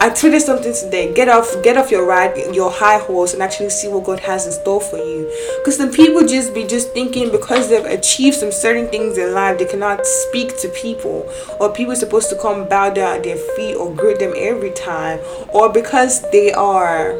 I 0.00 0.10
tweeted 0.10 0.40
something 0.40 0.74
today. 0.74 1.12
Get 1.14 1.28
off, 1.28 1.62
get 1.62 1.76
off 1.76 1.90
your 1.90 2.06
ride, 2.06 2.36
your 2.54 2.70
high 2.70 2.98
horse, 2.98 3.32
and 3.34 3.42
actually 3.42 3.70
see 3.70 3.88
what 3.88 4.04
God 4.04 4.20
has 4.20 4.46
in 4.46 4.52
store 4.52 4.80
for 4.80 4.98
you. 4.98 5.30
Because 5.58 5.76
some 5.76 5.92
people 5.92 6.26
just 6.26 6.54
be 6.54 6.66
just 6.66 6.92
thinking 6.92 7.30
because 7.30 7.68
they've 7.68 7.84
achieved 7.84 8.36
some 8.36 8.52
certain 8.52 8.88
things 8.88 9.18
in 9.18 9.34
life, 9.34 9.58
they 9.58 9.66
cannot 9.66 10.06
speak 10.06 10.58
to 10.58 10.68
people, 10.70 11.30
or 11.60 11.72
people 11.72 11.92
are 11.92 11.96
supposed 11.96 12.30
to 12.30 12.36
come 12.36 12.68
bow 12.68 12.90
down 12.90 13.18
at 13.18 13.22
their 13.24 13.36
feet 13.36 13.76
or 13.76 13.94
greet 13.94 14.18
them 14.18 14.32
every 14.36 14.72
time, 14.72 15.20
or 15.52 15.72
because 15.72 16.22
they 16.30 16.52
are 16.52 17.12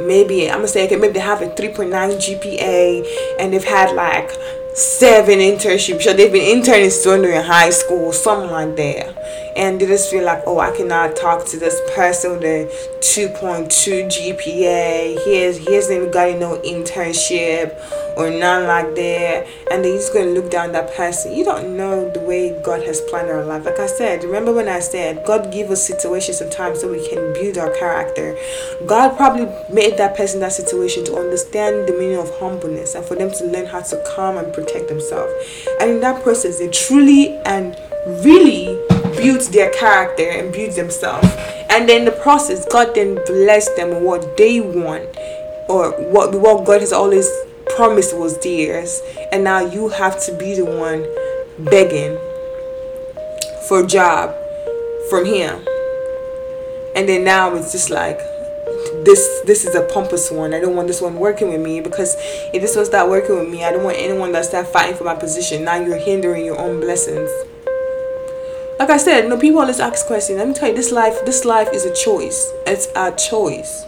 maybe 0.00 0.48
I'm 0.48 0.58
gonna 0.58 0.68
say 0.68 0.86
okay, 0.86 0.96
maybe 0.96 1.14
they 1.14 1.20
have 1.20 1.42
a 1.42 1.48
3.9 1.48 1.90
GPA 1.90 3.36
and 3.40 3.52
they've 3.52 3.64
had 3.64 3.94
like 3.94 4.30
seven 4.74 5.40
internships. 5.40 6.02
So 6.02 6.12
they've 6.12 6.30
been 6.30 6.58
interning 6.58 6.90
still 6.90 7.22
in 7.22 7.44
high 7.44 7.70
school, 7.70 8.12
something 8.12 8.50
like 8.50 8.76
that. 8.76 9.52
And 9.56 9.80
they 9.80 9.86
just 9.86 10.10
feel 10.10 10.24
like 10.24 10.42
oh 10.46 10.60
I 10.60 10.70
cannot 10.76 11.16
talk 11.16 11.46
to 11.46 11.56
this 11.58 11.80
person 11.94 12.32
with 12.32 12.44
a 12.44 12.66
2.2 13.00 14.06
GPA 14.06 15.18
he 15.24 15.36
has 15.36 15.56
he 15.56 15.74
hasn't 15.74 15.96
even 15.96 16.10
got 16.10 16.38
no 16.38 16.58
internship 16.58 17.74
or 18.18 18.30
not 18.30 18.64
like 18.64 18.94
that 18.96 19.46
and 19.70 19.84
then 19.84 19.96
just 19.96 20.12
gonna 20.12 20.30
look 20.30 20.50
down 20.50 20.72
that 20.72 20.94
person. 20.94 21.34
You 21.34 21.44
don't 21.44 21.76
know 21.76 22.10
the 22.10 22.20
way 22.20 22.60
God 22.62 22.82
has 22.82 23.00
planned 23.02 23.30
our 23.30 23.44
life. 23.44 23.64
Like 23.64 23.78
I 23.78 23.86
said 23.86 24.24
remember 24.24 24.52
when 24.52 24.68
I 24.68 24.80
said 24.80 25.24
God 25.24 25.52
give 25.52 25.70
us 25.70 25.86
situations 25.86 26.38
sometimes 26.38 26.80
so 26.80 26.90
we 26.90 27.08
can 27.08 27.32
build 27.32 27.56
our 27.58 27.70
character. 27.76 28.36
God 28.86 29.16
probably 29.16 29.46
made 29.72 29.96
that 29.98 30.16
person 30.16 30.40
that 30.40 30.52
situation 30.52 31.04
to 31.04 31.16
understand 31.16 31.88
the 31.88 31.92
meaning 31.92 32.18
of 32.18 32.36
humbleness 32.38 32.94
and 32.94 33.04
for 33.04 33.14
them 33.14 33.30
to 33.30 33.44
learn 33.44 33.66
how 33.66 33.80
to 33.80 34.04
calm 34.14 34.36
and 34.36 34.52
protect 34.52 34.88
themselves. 34.88 35.32
And 35.80 35.90
in 35.90 36.00
that 36.00 36.22
process 36.22 36.58
they 36.58 36.68
truly 36.68 37.36
and 37.46 37.76
really 38.24 38.78
built 39.16 39.42
their 39.52 39.70
character 39.70 40.28
and 40.28 40.52
built 40.52 40.76
themselves. 40.76 41.28
And 41.70 41.88
then 41.88 42.04
the 42.04 42.12
process, 42.12 42.66
God 42.66 42.94
then 42.94 43.16
blessed 43.26 43.76
them 43.76 43.90
with 43.90 44.02
what 44.02 44.36
they 44.36 44.60
want 44.60 45.04
or 45.68 45.90
what 46.10 46.34
what 46.34 46.64
God 46.64 46.80
has 46.80 46.92
always 46.92 47.28
promised 47.78 48.16
was 48.16 48.36
theirs. 48.40 49.00
And 49.30 49.44
now 49.44 49.60
you 49.60 49.88
have 49.88 50.20
to 50.26 50.36
be 50.36 50.54
the 50.56 50.64
one 50.64 51.06
begging 51.70 52.18
for 53.68 53.84
a 53.84 53.86
job 53.86 54.34
from 55.08 55.24
him. 55.24 55.54
And 56.96 57.08
then 57.08 57.22
now 57.22 57.54
it's 57.54 57.70
just 57.70 57.88
like 57.88 58.18
this 59.04 59.22
this 59.46 59.64
is 59.64 59.76
a 59.76 59.82
pompous 59.94 60.28
one. 60.28 60.52
I 60.54 60.58
don't 60.58 60.74
want 60.74 60.88
this 60.88 61.00
one 61.00 61.20
working 61.20 61.50
with 61.50 61.60
me 61.60 61.80
because 61.80 62.16
if 62.52 62.60
this 62.60 62.74
one 62.74 62.84
start 62.84 63.08
working 63.08 63.38
with 63.38 63.48
me, 63.48 63.62
I 63.62 63.70
don't 63.70 63.84
want 63.84 63.96
anyone 63.96 64.32
that 64.32 64.46
start 64.46 64.66
fighting 64.66 64.96
for 64.96 65.04
my 65.04 65.14
position. 65.14 65.64
Now 65.64 65.76
you're 65.76 65.98
hindering 65.98 66.44
your 66.44 66.58
own 66.58 66.80
blessings 66.80 67.30
like 68.80 68.90
I 68.90 68.96
said, 68.96 69.24
you 69.24 69.30
know, 69.30 69.36
people 69.36 69.58
always 69.58 69.80
ask 69.80 70.06
questions. 70.06 70.38
Let 70.38 70.46
me 70.46 70.54
tell 70.54 70.68
you, 70.68 70.74
this 70.76 70.92
life, 70.92 71.24
this 71.26 71.44
life 71.44 71.68
is 71.72 71.84
a 71.84 71.92
choice. 71.92 72.52
It's 72.64 72.86
a 72.94 73.10
choice. 73.10 73.84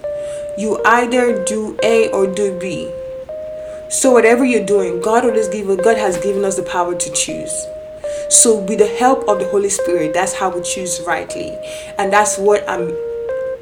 You 0.59 0.83
either 0.85 1.45
do 1.45 1.79
A 1.85 2.11
or 2.11 2.27
do 2.27 2.59
B. 2.59 2.91
So 3.91 4.13
whatever 4.13 4.45
you're 4.45 4.65
doing, 4.65 5.01
God 5.03 5.25
always 5.25 5.49
given 5.49 5.77
God 5.77 5.97
has 5.97 6.17
given 6.19 6.45
us 6.45 6.55
the 6.55 6.63
power 6.63 6.95
to 6.95 7.13
choose. 7.13 7.67
So 8.29 8.57
with 8.61 8.79
the 8.79 8.87
help 8.87 9.29
of 9.29 9.41
the 9.41 9.49
Holy 9.49 9.69
Spirit, 9.69 10.15
that's 10.15 10.33
how 10.33 10.49
we 10.49 10.63
choose 10.63 11.01
rightly. 11.05 11.59
And 11.99 12.13
that's 12.13 12.39
what 12.39 12.63
I'm 12.69 12.93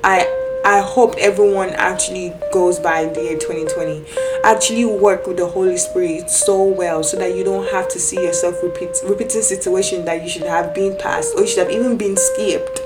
I 0.04 0.28
I 0.66 0.80
hope 0.80 1.14
everyone 1.16 1.70
actually 1.70 2.34
goes 2.52 2.78
by 2.78 3.06
the 3.06 3.22
year 3.22 3.38
2020. 3.38 4.04
Actually 4.44 4.84
work 4.84 5.26
with 5.26 5.38
the 5.38 5.46
Holy 5.46 5.78
Spirit 5.78 6.28
so 6.28 6.62
well 6.62 7.02
so 7.02 7.16
that 7.16 7.34
you 7.34 7.42
don't 7.42 7.70
have 7.72 7.88
to 7.88 7.98
see 7.98 8.22
yourself 8.22 8.62
repeat 8.62 9.00
repeating 9.04 9.40
situation 9.40 10.04
that 10.04 10.22
you 10.22 10.28
should 10.28 10.42
have 10.42 10.74
been 10.74 10.94
past 10.98 11.34
or 11.36 11.40
you 11.40 11.46
should 11.48 11.66
have 11.66 11.70
even 11.70 11.96
been 11.96 12.18
skipped. 12.18 12.82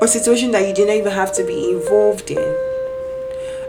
Or 0.00 0.06
situation 0.06 0.52
that 0.52 0.66
you 0.66 0.72
didn't 0.72 0.96
even 0.96 1.12
have 1.12 1.34
to 1.34 1.44
be 1.44 1.72
involved 1.72 2.30
in. 2.30 2.68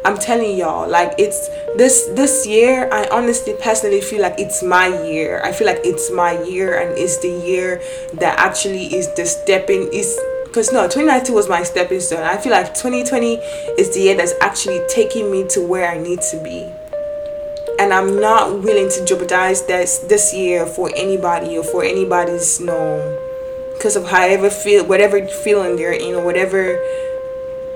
I'm 0.06 0.18
telling 0.18 0.58
y'all, 0.58 0.90
like 0.90 1.14
it's 1.18 1.50
this 1.78 2.06
this 2.16 2.48
year. 2.48 2.90
I 2.92 3.08
honestly, 3.12 3.56
personally 3.62 4.02
feel 4.02 4.22
like 4.22 4.40
it's 4.40 4.64
my 4.64 4.88
year. 5.06 5.42
I 5.44 5.52
feel 5.52 5.68
like 5.68 5.82
it's 5.84 6.12
my 6.12 6.42
year, 6.44 6.80
and 6.80 6.98
it's 6.98 7.18
the 7.20 7.30
year 7.30 7.82
that 8.14 8.40
actually 8.40 8.96
is 8.96 9.14
the 9.16 9.26
stepping 9.26 9.90
is 9.94 10.20
because 10.50 10.72
no 10.72 10.84
2019 10.84 11.36
was 11.36 11.48
my 11.48 11.62
stepping 11.62 12.00
stone 12.00 12.24
i 12.24 12.36
feel 12.36 12.52
like 12.52 12.74
2020 12.74 13.36
is 13.78 13.94
the 13.94 14.02
year 14.02 14.18
that's 14.18 14.34
actually 14.42 14.82
taking 14.90 15.32
me 15.32 15.48
to 15.48 15.62
where 15.62 15.88
i 15.88 15.96
need 15.96 16.20
to 16.22 16.42
be 16.44 16.68
and 17.78 17.94
i'm 17.94 18.20
not 18.20 18.52
willing 18.64 18.90
to 18.90 19.06
jeopardize 19.06 19.66
this 19.68 20.00
this 20.10 20.34
year 20.34 20.66
for 20.66 20.90
anybody 20.96 21.56
or 21.56 21.64
for 21.64 21.84
anybody's 21.84 22.60
no 22.60 23.18
because 23.74 23.96
of 23.96 24.08
however 24.10 24.50
feel 24.50 24.84
whatever 24.86 25.26
feeling 25.28 25.76
they're 25.76 25.94
in 25.94 26.16
or 26.16 26.26
whatever 26.26 26.82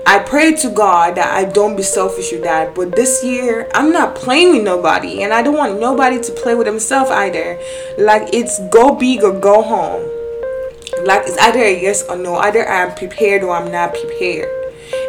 I 0.06 0.18
pray 0.18 0.54
to 0.56 0.70
God 0.70 1.14
that 1.16 1.32
I 1.34 1.44
don't 1.50 1.76
be 1.76 1.82
selfish 1.82 2.32
with 2.32 2.42
that. 2.42 2.74
But 2.74 2.94
this 2.94 3.24
year, 3.24 3.70
I'm 3.74 3.90
not 3.90 4.14
playing 4.14 4.52
with 4.52 4.64
nobody. 4.64 5.22
And 5.22 5.32
I 5.32 5.42
don't 5.42 5.56
want 5.56 5.80
nobody 5.80 6.20
to 6.20 6.32
play 6.32 6.54
with 6.54 6.66
himself 6.66 7.10
either. 7.10 7.58
Like, 7.98 8.28
it's 8.32 8.60
go 8.68 8.94
big 8.94 9.22
or 9.22 9.38
go 9.38 9.62
home 9.62 10.10
like 11.02 11.22
it's 11.26 11.36
either 11.38 11.58
a 11.58 11.82
yes 11.82 12.08
or 12.08 12.16
no 12.16 12.36
either 12.36 12.66
i'm 12.68 12.94
prepared 12.94 13.42
or 13.42 13.54
i'm 13.54 13.70
not 13.70 13.92
prepared 13.92 14.48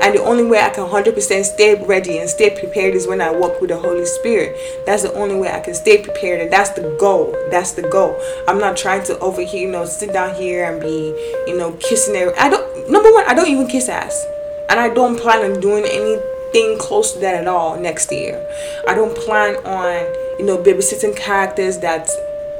And 0.01 0.15
the 0.15 0.23
only 0.23 0.43
way 0.43 0.59
I 0.59 0.69
can 0.69 0.85
100% 0.85 1.43
stay 1.43 1.75
ready 1.85 2.17
and 2.17 2.29
stay 2.29 2.49
prepared 2.49 2.95
is 2.95 3.07
when 3.07 3.21
I 3.21 3.31
walk 3.31 3.59
with 3.61 3.69
the 3.69 3.77
Holy 3.77 4.05
Spirit. 4.05 4.55
That's 4.85 5.03
the 5.03 5.13
only 5.13 5.35
way 5.35 5.51
I 5.51 5.59
can 5.59 5.73
stay 5.75 6.01
prepared. 6.01 6.41
And 6.41 6.51
that's 6.51 6.71
the 6.71 6.95
goal. 6.99 7.35
That's 7.51 7.73
the 7.73 7.83
goal. 7.83 8.19
I'm 8.47 8.57
not 8.57 8.77
trying 8.77 9.03
to 9.05 9.19
over 9.19 9.41
here, 9.41 9.67
you 9.67 9.71
know, 9.71 9.85
sit 9.85 10.13
down 10.13 10.35
here 10.35 10.71
and 10.71 10.81
be, 10.81 11.13
you 11.47 11.57
know, 11.57 11.73
kissing 11.73 12.15
every. 12.15 12.33
I 12.35 12.49
don't, 12.49 12.89
number 12.89 13.11
one, 13.13 13.25
I 13.27 13.33
don't 13.33 13.49
even 13.49 13.67
kiss 13.67 13.89
ass. 13.89 14.25
And 14.69 14.79
I 14.79 14.93
don't 14.93 15.19
plan 15.19 15.49
on 15.49 15.59
doing 15.59 15.85
anything 15.85 16.77
close 16.79 17.13
to 17.13 17.19
that 17.19 17.35
at 17.35 17.47
all 17.47 17.79
next 17.79 18.11
year. 18.11 18.45
I 18.87 18.93
don't 18.93 19.15
plan 19.15 19.55
on, 19.65 20.39
you 20.39 20.45
know, 20.45 20.57
babysitting 20.57 21.15
characters 21.15 21.79
that 21.79 22.09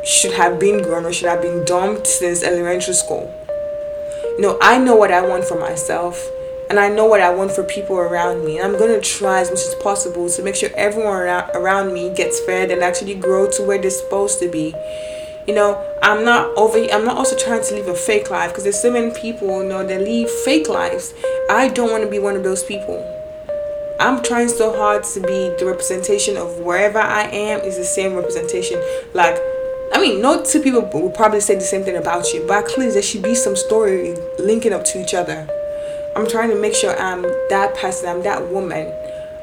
should 0.04 0.34
have 0.34 0.60
been 0.60 0.84
grown 0.84 1.06
or 1.06 1.14
should 1.14 1.30
have 1.30 1.42
been 1.42 1.66
dumped 1.66 2.08
since 2.08 2.44
elementary 2.44 2.94
school. 2.94 3.34
You 4.38 4.42
know, 4.42 4.58
I 4.62 4.78
know 4.78 4.96
what 4.96 5.12
I 5.12 5.26
want 5.26 5.46
for 5.46 5.60
myself 5.60 6.30
and 6.70 6.80
I 6.80 6.90
know 6.90 7.06
what 7.06 7.22
I 7.22 7.34
want 7.34 7.52
for 7.52 7.64
people 7.64 7.98
around 7.98 8.44
me. 8.44 8.58
And 8.58 8.76
I'm 8.76 8.80
to 8.80 9.02
try 9.02 9.40
as 9.40 9.50
much 9.50 9.60
as 9.60 9.76
possible 9.76 10.30
to 10.30 10.44
make 10.44 10.56
sure 10.56 10.70
everyone 10.76 11.28
around 11.54 11.94
me 11.94 12.14
gets 12.14 12.40
fed 12.40 12.72
and 12.72 12.82
actually 12.82 13.16
grow 13.16 13.50
to 13.52 13.64
where 13.64 13.78
they're 13.78 13.92
supposed 13.92 14.40
to 14.40 14.50
be. 14.50 14.74
You 15.48 15.54
know, 15.54 15.76
I'm 16.06 16.24
not 16.24 16.56
over 16.56 16.78
I'm 16.94 17.04
not 17.04 17.18
also 17.18 17.36
trying 17.36 17.64
to 17.64 17.74
live 17.74 17.88
a 17.88 17.96
fake 17.96 18.30
life 18.30 18.52
because 18.52 18.64
there's 18.64 18.80
so 18.80 18.92
many 18.92 19.12
people, 19.20 19.64
you 19.64 19.68
know, 19.68 19.84
that 19.84 20.02
live 20.02 20.30
fake 20.30 20.70
lives. 20.70 21.16
I 21.50 21.68
don't 21.68 21.90
want 21.90 22.04
to 22.04 22.10
be 22.12 22.20
one 22.20 22.36
of 22.36 22.44
those 22.44 22.64
people. 22.64 23.02
I'm 24.00 24.22
trying 24.22 24.50
so 24.50 24.78
hard 24.78 25.04
to 25.04 25.20
be 25.20 25.50
the 25.58 25.66
representation 25.66 26.38
of 26.38 26.60
wherever 26.60 27.00
I 27.00 27.24
am 27.24 27.62
is 27.62 27.78
the 27.78 27.84
same 27.84 28.14
representation. 28.14 28.80
Like 29.16 29.36
I 29.94 30.00
mean, 30.00 30.22
no 30.22 30.44
two 30.46 30.62
people 30.62 30.88
will 30.94 31.10
probably 31.10 31.40
say 31.40 31.56
the 31.56 31.62
same 31.62 31.84
thing 31.84 31.98
about 31.98 32.32
you, 32.34 32.46
but 32.48 32.72
at 32.72 32.78
least 32.78 32.94
there 32.94 33.02
should 33.02 33.24
be 33.24 33.34
some 33.34 33.56
story 33.56 34.16
linking 34.38 34.74
up 34.74 34.86
to 34.86 35.02
each 35.02 35.16
other. 35.16 35.50
I'm 36.16 36.30
trying 36.30 36.52
to 36.52 36.56
make 36.56 36.76
sure 36.76 36.96
I'm 37.00 37.24
that 37.50 37.76
person, 37.78 38.10
I'm 38.10 38.22
that 38.22 38.48
woman. 38.50 38.94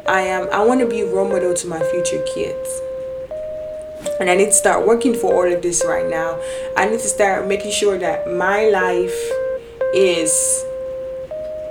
I 0.06 0.20
am. 0.20 0.48
I 0.52 0.64
want 0.64 0.78
to 0.78 0.86
be 0.86 1.00
a 1.00 1.12
role 1.12 1.28
model 1.28 1.54
to 1.54 1.66
my 1.66 1.82
future 1.90 2.22
kids. 2.22 2.80
And 4.20 4.30
I 4.30 4.34
need 4.34 4.46
to 4.46 4.52
start 4.52 4.86
working 4.86 5.14
for 5.14 5.32
all 5.32 5.52
of 5.52 5.62
this 5.62 5.82
right 5.86 6.08
now. 6.08 6.40
I 6.76 6.86
need 6.86 7.00
to 7.00 7.08
start 7.08 7.46
making 7.46 7.72
sure 7.72 7.98
that 7.98 8.30
my 8.30 8.68
life 8.68 9.18
is 9.94 10.64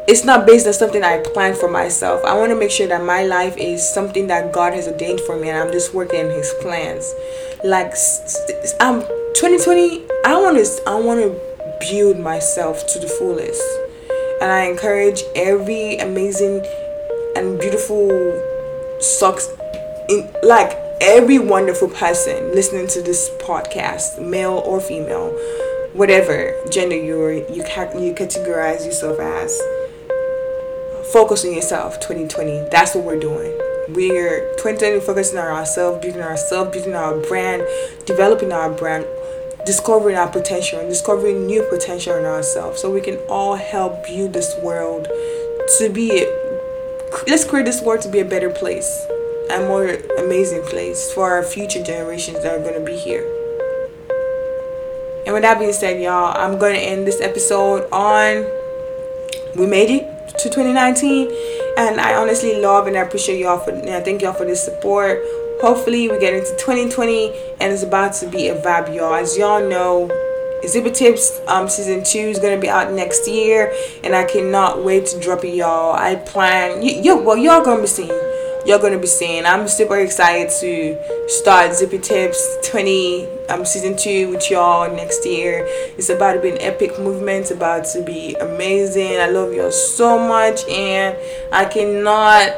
it's 0.07 0.25
not 0.25 0.45
based 0.45 0.67
on 0.67 0.73
something 0.73 1.03
I 1.03 1.19
plan 1.19 1.53
for 1.55 1.69
myself. 1.69 2.25
I 2.25 2.37
want 2.37 2.49
to 2.51 2.55
make 2.55 2.71
sure 2.71 2.87
that 2.87 3.03
my 3.03 3.23
life 3.23 3.55
is 3.57 3.87
something 3.87 4.27
that 4.27 4.51
God 4.51 4.73
has 4.73 4.87
ordained 4.87 5.21
for 5.21 5.37
me 5.37 5.49
and 5.49 5.57
I'm 5.57 5.71
just 5.71 5.93
working 5.93 6.29
his 6.31 6.53
plans 6.61 7.13
like 7.63 7.93
um 8.79 9.01
2020 9.35 10.01
i 10.25 10.35
want 10.35 10.57
to 10.57 10.81
i 10.87 10.95
want 10.95 11.19
to 11.19 11.39
build 11.79 12.19
myself 12.19 12.87
to 12.87 12.97
the 12.97 13.07
fullest 13.07 13.61
and 14.41 14.51
i 14.51 14.63
encourage 14.63 15.21
every 15.35 15.97
amazing 15.97 16.65
and 17.35 17.59
beautiful 17.59 18.09
sucks 18.99 19.47
in 20.09 20.27
like 20.41 20.71
every 21.01 21.39
wonderful 21.39 21.89
person 21.89 22.53
listening 22.53 22.87
to 22.87 23.01
this 23.01 23.29
podcast 23.39 24.21
male 24.21 24.61
or 24.65 24.79
female 24.79 25.31
whatever 25.93 26.55
gender 26.69 26.95
you're 26.95 27.33
you 27.33 27.63
can 27.63 28.01
you 28.01 28.13
categorize 28.13 28.85
yourself 28.85 29.19
as 29.19 29.59
focus 31.11 31.43
on 31.43 31.53
yourself 31.53 31.99
2020 31.99 32.69
that's 32.69 32.95
what 32.95 33.03
we're 33.03 33.19
doing 33.19 33.51
we're 33.89 34.51
2020 34.55 35.01
focusing 35.01 35.37
on 35.37 35.47
ourselves, 35.47 36.01
building 36.01 36.21
ourselves, 36.21 36.71
building 36.71 36.93
our 36.93 37.17
brand, 37.27 37.63
developing 38.05 38.53
our 38.53 38.69
brand, 38.69 39.05
discovering 39.65 40.15
our 40.15 40.29
potential, 40.29 40.79
and 40.79 40.87
discovering 40.87 41.45
new 41.45 41.63
potential 41.63 42.15
in 42.15 42.23
ourselves, 42.23 42.81
so 42.81 42.89
we 42.89 43.01
can 43.01 43.17
all 43.27 43.55
help 43.55 44.05
build 44.05 44.31
this 44.31 44.55
world 44.63 45.07
to 45.77 45.89
be. 45.89 46.25
Let's 47.27 47.43
create 47.43 47.65
this 47.65 47.81
world 47.81 48.01
to 48.03 48.09
be 48.09 48.19
a 48.19 48.25
better 48.25 48.49
place, 48.49 49.05
a 49.51 49.67
more 49.67 49.87
amazing 50.23 50.63
place 50.63 51.11
for 51.13 51.31
our 51.31 51.43
future 51.43 51.83
generations 51.83 52.43
that 52.43 52.53
are 52.53 52.63
going 52.63 52.79
to 52.79 52.85
be 52.85 52.97
here. 52.97 53.23
And 55.25 55.33
with 55.33 55.43
that 55.43 55.59
being 55.59 55.73
said, 55.73 56.01
y'all, 56.01 56.35
I'm 56.35 56.57
going 56.57 56.73
to 56.73 56.81
end 56.81 57.05
this 57.05 57.21
episode 57.21 57.87
on 57.91 58.45
we 59.55 59.65
made 59.65 59.89
it 59.89 60.29
to 60.39 60.49
2019 60.49 61.27
and 61.77 61.99
i 61.99 62.15
honestly 62.15 62.61
love 62.61 62.87
and 62.87 62.95
i 62.95 63.01
appreciate 63.01 63.37
y'all 63.37 63.59
for 63.59 63.71
and 63.71 63.89
i 63.89 63.99
thank 63.99 64.21
y'all 64.21 64.33
for 64.33 64.45
this 64.45 64.63
support 64.63 65.19
hopefully 65.61 66.09
we 66.09 66.17
get 66.19 66.33
into 66.33 66.51
2020 66.51 67.33
and 67.59 67.73
it's 67.73 67.83
about 67.83 68.13
to 68.13 68.27
be 68.29 68.47
a 68.47 68.55
vibe 68.61 68.95
y'all 68.95 69.13
as 69.13 69.37
y'all 69.37 69.67
know 69.67 70.09
Exhibit 70.63 70.93
Tips 70.93 71.41
um 71.47 71.67
season 71.67 72.03
two 72.03 72.19
is 72.19 72.39
gonna 72.39 72.59
be 72.59 72.69
out 72.69 72.93
next 72.93 73.27
year, 73.27 73.73
and 74.03 74.15
I 74.15 74.25
cannot 74.25 74.83
wait 74.83 75.07
to 75.07 75.19
drop 75.19 75.43
it, 75.43 75.55
y'all. 75.55 75.95
I 75.95 76.13
plan, 76.15 76.83
you, 76.83 77.01
you 77.01 77.17
well, 77.17 77.35
y'all 77.35 77.65
gonna 77.65 77.81
be 77.81 77.87
seeing 77.87 78.09
you're 78.65 78.79
gonna 78.79 78.99
be 78.99 79.07
seeing. 79.07 79.45
I'm 79.45 79.67
super 79.67 79.97
excited 79.97 80.51
to 80.59 81.29
start 81.29 81.73
Zippy 81.73 81.99
Tips 81.99 82.69
20 82.69 83.27
um 83.49 83.65
season 83.65 83.97
two 83.97 84.29
with 84.29 84.49
y'all 84.49 84.93
next 84.95 85.25
year. 85.25 85.65
It's 85.97 86.09
about 86.09 86.33
to 86.33 86.41
be 86.41 86.49
an 86.49 86.61
epic 86.61 86.97
movement. 86.99 87.41
It's 87.41 87.51
about 87.51 87.85
to 87.85 88.03
be 88.03 88.35
amazing. 88.35 89.19
I 89.19 89.27
love 89.27 89.53
y'all 89.53 89.71
so 89.71 90.19
much, 90.19 90.67
and 90.67 91.17
I 91.51 91.65
cannot. 91.65 92.49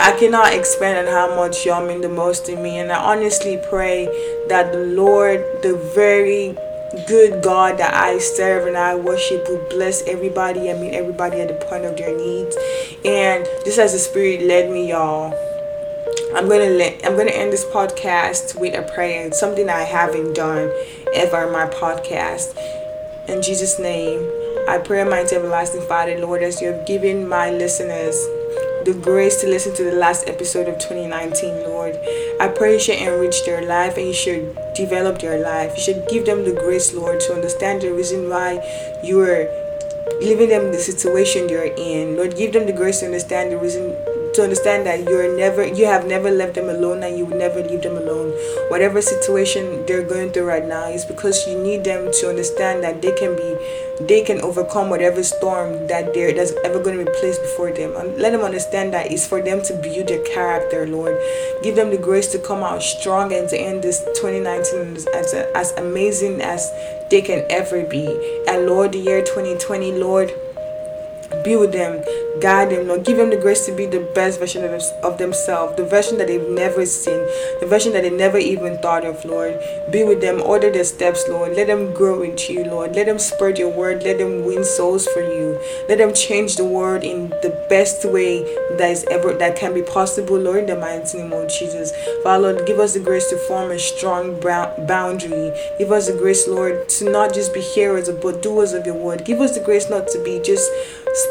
I 0.00 0.16
cannot 0.16 0.52
expand 0.52 1.08
on 1.08 1.12
how 1.12 1.34
much 1.34 1.66
y'all 1.66 1.84
mean 1.84 2.00
the 2.00 2.08
most 2.08 2.46
to 2.46 2.56
me, 2.56 2.78
and 2.78 2.92
I 2.92 3.12
honestly 3.12 3.60
pray 3.68 4.06
that 4.48 4.72
the 4.72 4.78
Lord, 4.78 5.40
the 5.62 5.74
very 5.92 6.56
good 7.08 7.42
God 7.42 7.78
that 7.78 7.92
I 7.94 8.18
serve 8.18 8.68
and 8.68 8.76
I 8.76 8.94
worship 8.94 9.46
will 9.48 9.64
bless 9.68 10.02
everybody 10.02 10.68
and 10.68 10.80
meet 10.80 10.94
everybody 10.94 11.40
at 11.40 11.48
the 11.48 11.66
point 11.66 11.84
of 11.84 11.96
their 11.96 12.16
needs. 12.16 12.56
And 13.04 13.44
just 13.64 13.78
as 13.78 13.92
the 13.92 13.98
Spirit 13.98 14.42
led 14.42 14.70
me, 14.70 14.88
y'all, 14.88 15.34
I'm 16.36 16.46
gonna 16.46 16.68
let 16.68 17.06
I'm 17.06 17.16
gonna 17.16 17.30
end 17.30 17.52
this 17.52 17.64
podcast 17.64 18.60
with 18.60 18.74
a 18.74 18.82
prayer. 18.94 19.32
Something 19.32 19.70
I 19.70 19.80
haven't 19.80 20.34
done 20.34 20.70
ever 21.14 21.46
in 21.46 21.52
my 21.52 21.66
podcast. 21.66 22.54
In 23.28 23.40
Jesus' 23.40 23.78
name, 23.78 24.20
I 24.68 24.76
pray, 24.76 25.02
mighty 25.04 25.36
everlasting 25.36 25.80
Father, 25.88 26.18
Lord, 26.18 26.42
as 26.42 26.60
you 26.60 26.68
have 26.68 26.86
given 26.86 27.26
my 27.26 27.50
listeners 27.50 28.14
the 28.84 28.92
grace 29.02 29.40
to 29.40 29.48
listen 29.48 29.74
to 29.76 29.84
the 29.84 29.92
last 29.92 30.28
episode 30.28 30.68
of 30.68 30.78
2019, 30.78 31.64
Lord. 31.64 31.96
I 32.40 32.48
pray 32.48 32.74
you 32.74 32.80
should 32.80 32.98
enrich 32.98 33.44
their 33.46 33.66
life 33.66 33.96
and 33.96 34.06
you 34.06 34.14
should 34.14 34.56
develop 34.74 35.20
their 35.20 35.40
life. 35.42 35.72
You 35.76 35.82
should 35.82 36.08
give 36.08 36.26
them 36.26 36.44
the 36.44 36.52
grace, 36.52 36.92
Lord, 36.92 37.20
to 37.20 37.34
understand 37.34 37.80
the 37.80 37.92
reason 37.92 38.28
why 38.28 38.60
you 39.02 39.20
are 39.20 39.48
leaving 40.20 40.50
them 40.50 40.72
the 40.72 40.78
situation 40.78 41.46
they're 41.46 41.72
in. 41.74 42.16
Lord, 42.16 42.36
give 42.36 42.52
them 42.52 42.66
the 42.66 42.72
grace 42.72 43.00
to 43.00 43.06
understand 43.06 43.50
the 43.50 43.58
reason 43.58 43.96
to 44.38 44.44
understand 44.44 44.86
that 44.86 45.02
you're 45.02 45.36
never 45.36 45.66
you 45.66 45.84
have 45.84 46.06
never 46.06 46.30
left 46.30 46.54
them 46.54 46.68
alone 46.68 47.02
and 47.02 47.18
you 47.18 47.26
will 47.26 47.36
never 47.36 47.60
leave 47.60 47.82
them 47.82 47.96
alone. 47.96 48.30
Whatever 48.70 49.02
situation 49.02 49.84
they're 49.86 50.06
going 50.06 50.30
through 50.30 50.44
right 50.44 50.64
now 50.64 50.86
is 50.86 51.04
because 51.04 51.44
you 51.48 51.58
need 51.58 51.82
them 51.82 52.12
to 52.20 52.28
understand 52.28 52.84
that 52.84 53.02
they 53.02 53.10
can 53.18 53.34
be 53.34 53.50
they 54.06 54.22
can 54.22 54.40
overcome 54.42 54.90
whatever 54.90 55.24
storm 55.24 55.88
that 55.88 56.14
there 56.14 56.32
that's 56.32 56.52
ever 56.64 56.78
going 56.78 56.98
to 56.98 57.04
be 57.04 57.18
placed 57.18 57.42
before 57.42 57.72
them. 57.72 57.96
And 57.96 58.16
let 58.18 58.30
them 58.30 58.42
understand 58.42 58.94
that 58.94 59.10
it's 59.10 59.26
for 59.26 59.42
them 59.42 59.60
to 59.62 59.74
build 59.74 60.06
their 60.06 60.22
character 60.22 60.86
lord. 60.86 61.18
Give 61.64 61.74
them 61.74 61.90
the 61.90 61.98
grace 61.98 62.28
to 62.28 62.38
come 62.38 62.62
out 62.62 62.80
strong 62.80 63.32
and 63.32 63.48
to 63.48 63.58
end 63.58 63.82
this 63.82 64.04
2019 64.22 65.02
as, 65.18 65.34
as 65.34 65.72
amazing 65.72 66.42
as 66.42 66.70
they 67.10 67.22
can 67.22 67.44
ever 67.50 67.82
be. 67.82 68.06
And 68.46 68.66
lord 68.66 68.92
the 68.92 68.98
year 68.98 69.20
2020 69.20 69.98
lord 69.98 70.32
be 71.44 71.56
with 71.56 71.72
them, 71.72 72.02
guide 72.40 72.70
them, 72.70 72.88
Lord. 72.88 73.04
Give 73.04 73.16
them 73.16 73.30
the 73.30 73.36
grace 73.36 73.66
to 73.66 73.72
be 73.72 73.86
the 73.86 74.00
best 74.14 74.38
version 74.38 74.64
of, 74.64 74.82
of 75.02 75.18
themselves, 75.18 75.76
the 75.76 75.84
version 75.84 76.18
that 76.18 76.28
they've 76.28 76.48
never 76.50 76.84
seen, 76.86 77.20
the 77.60 77.66
version 77.66 77.92
that 77.92 78.02
they 78.02 78.10
never 78.10 78.38
even 78.38 78.78
thought 78.78 79.04
of, 79.04 79.24
Lord. 79.24 79.58
Be 79.90 80.04
with 80.04 80.20
them, 80.20 80.40
order 80.42 80.70
their 80.70 80.84
steps, 80.84 81.24
Lord. 81.28 81.56
Let 81.56 81.66
them 81.66 81.92
grow 81.94 82.22
into 82.22 82.52
you, 82.52 82.64
Lord. 82.64 82.94
Let 82.94 83.06
them 83.06 83.18
spread 83.18 83.58
your 83.58 83.70
word. 83.70 84.02
Let 84.02 84.18
them 84.18 84.44
win 84.44 84.64
souls 84.64 85.06
for 85.08 85.20
you. 85.20 85.58
Let 85.88 85.98
them 85.98 86.14
change 86.14 86.56
the 86.56 86.64
world 86.64 87.04
in 87.04 87.30
the 87.42 87.66
best 87.68 88.04
way 88.04 88.42
that 88.76 88.90
is 88.90 89.04
ever 89.10 89.32
that 89.34 89.56
can 89.56 89.74
be 89.74 89.82
possible, 89.82 90.38
Lord, 90.38 90.58
in 90.58 90.66
the 90.66 90.76
mighty 90.76 91.18
name 91.18 91.32
of 91.32 91.48
Jesus. 91.48 91.92
Father, 92.22 92.52
Lord, 92.52 92.66
give 92.66 92.78
us 92.78 92.94
the 92.94 93.00
grace 93.00 93.28
to 93.30 93.36
form 93.36 93.70
a 93.70 93.78
strong 93.78 94.38
boundary. 94.40 95.52
Give 95.78 95.92
us 95.92 96.08
the 96.08 96.16
grace, 96.16 96.46
Lord, 96.46 96.88
to 96.90 97.10
not 97.10 97.34
just 97.34 97.54
be 97.54 97.60
hearers 97.60 98.08
but 98.08 98.42
doers 98.42 98.72
of 98.72 98.86
your 98.86 98.94
word. 98.94 99.24
Give 99.24 99.40
us 99.40 99.56
the 99.56 99.64
grace 99.64 99.88
not 99.90 100.08
to 100.08 100.22
be 100.22 100.40
just 100.40 100.70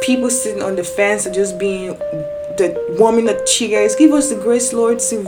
people 0.02 0.30
sitting 0.30 0.62
on 0.62 0.76
the 0.76 0.84
fence 0.98 1.28
or 1.28 1.32
just 1.32 1.60
being 1.60 1.96
the 2.58 2.96
warming 2.98 3.30
of 3.30 3.46
chairs. 3.46 3.96
Give 3.96 4.12
us 4.14 4.30
the 4.30 4.36
grace, 4.36 4.74
Lord, 4.74 5.00
to 5.00 5.24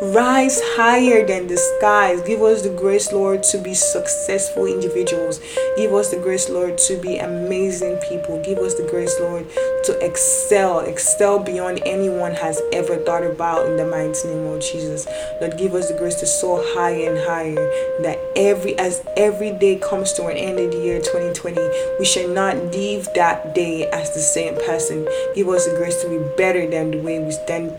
rise 0.00 0.60
higher 0.76 1.26
than 1.26 1.48
the 1.48 1.56
skies. 1.56 2.22
Give 2.22 2.42
us 2.42 2.62
the 2.62 2.70
grace, 2.70 3.12
Lord, 3.12 3.42
to 3.44 3.58
be 3.58 3.74
successful 3.74 4.66
individuals. 4.66 5.40
Give 5.76 5.92
us 5.92 6.10
the 6.10 6.16
grace, 6.16 6.48
Lord, 6.48 6.78
to 6.78 6.96
be 6.96 7.18
amazing 7.18 7.96
people. 8.08 8.40
Give 8.42 8.58
us 8.58 8.74
the 8.74 8.84
grace, 8.84 9.18
Lord, 9.20 9.46
to 9.84 9.98
excel, 10.04 10.80
excel 10.80 11.40
beyond 11.40 11.82
anyone 11.84 12.32
has 12.32 12.62
ever 12.72 12.96
thought 12.96 13.24
about 13.24 13.66
in 13.66 13.76
the 13.76 13.86
mighty 13.86 14.28
name 14.28 14.46
of 14.46 14.60
Jesus. 14.60 15.06
Lord, 15.40 15.58
give 15.58 15.74
us 15.74 15.88
the 15.90 15.98
grace 15.98 16.14
to 16.16 16.26
soar 16.26 16.62
higher 16.62 17.10
and 17.10 17.18
higher. 17.26 17.54
That 18.02 18.18
every 18.36 18.78
as 18.78 19.04
every 19.16 19.52
day 19.52 19.76
comes 19.76 20.12
to 20.14 20.26
an 20.26 20.36
end 20.36 20.58
of 20.58 20.70
the 20.70 20.78
year 20.78 21.00
2020, 21.00 21.60
we 21.98 22.04
shall 22.04 22.28
not 22.28 22.56
leave 22.72 23.12
that 23.14 23.54
day 23.54 23.88
as 23.90 24.14
the 24.14 24.20
same 24.20 24.54
person. 24.64 25.08
Give 25.34 25.48
us 25.48 25.66
the 25.66 25.74
grace 25.74 26.00
to 26.02 26.08
be 26.08 26.27
better 26.36 26.68
than 26.68 26.90
the 26.90 26.98
way 26.98 27.18
we 27.18 27.30
stand. 27.30 27.76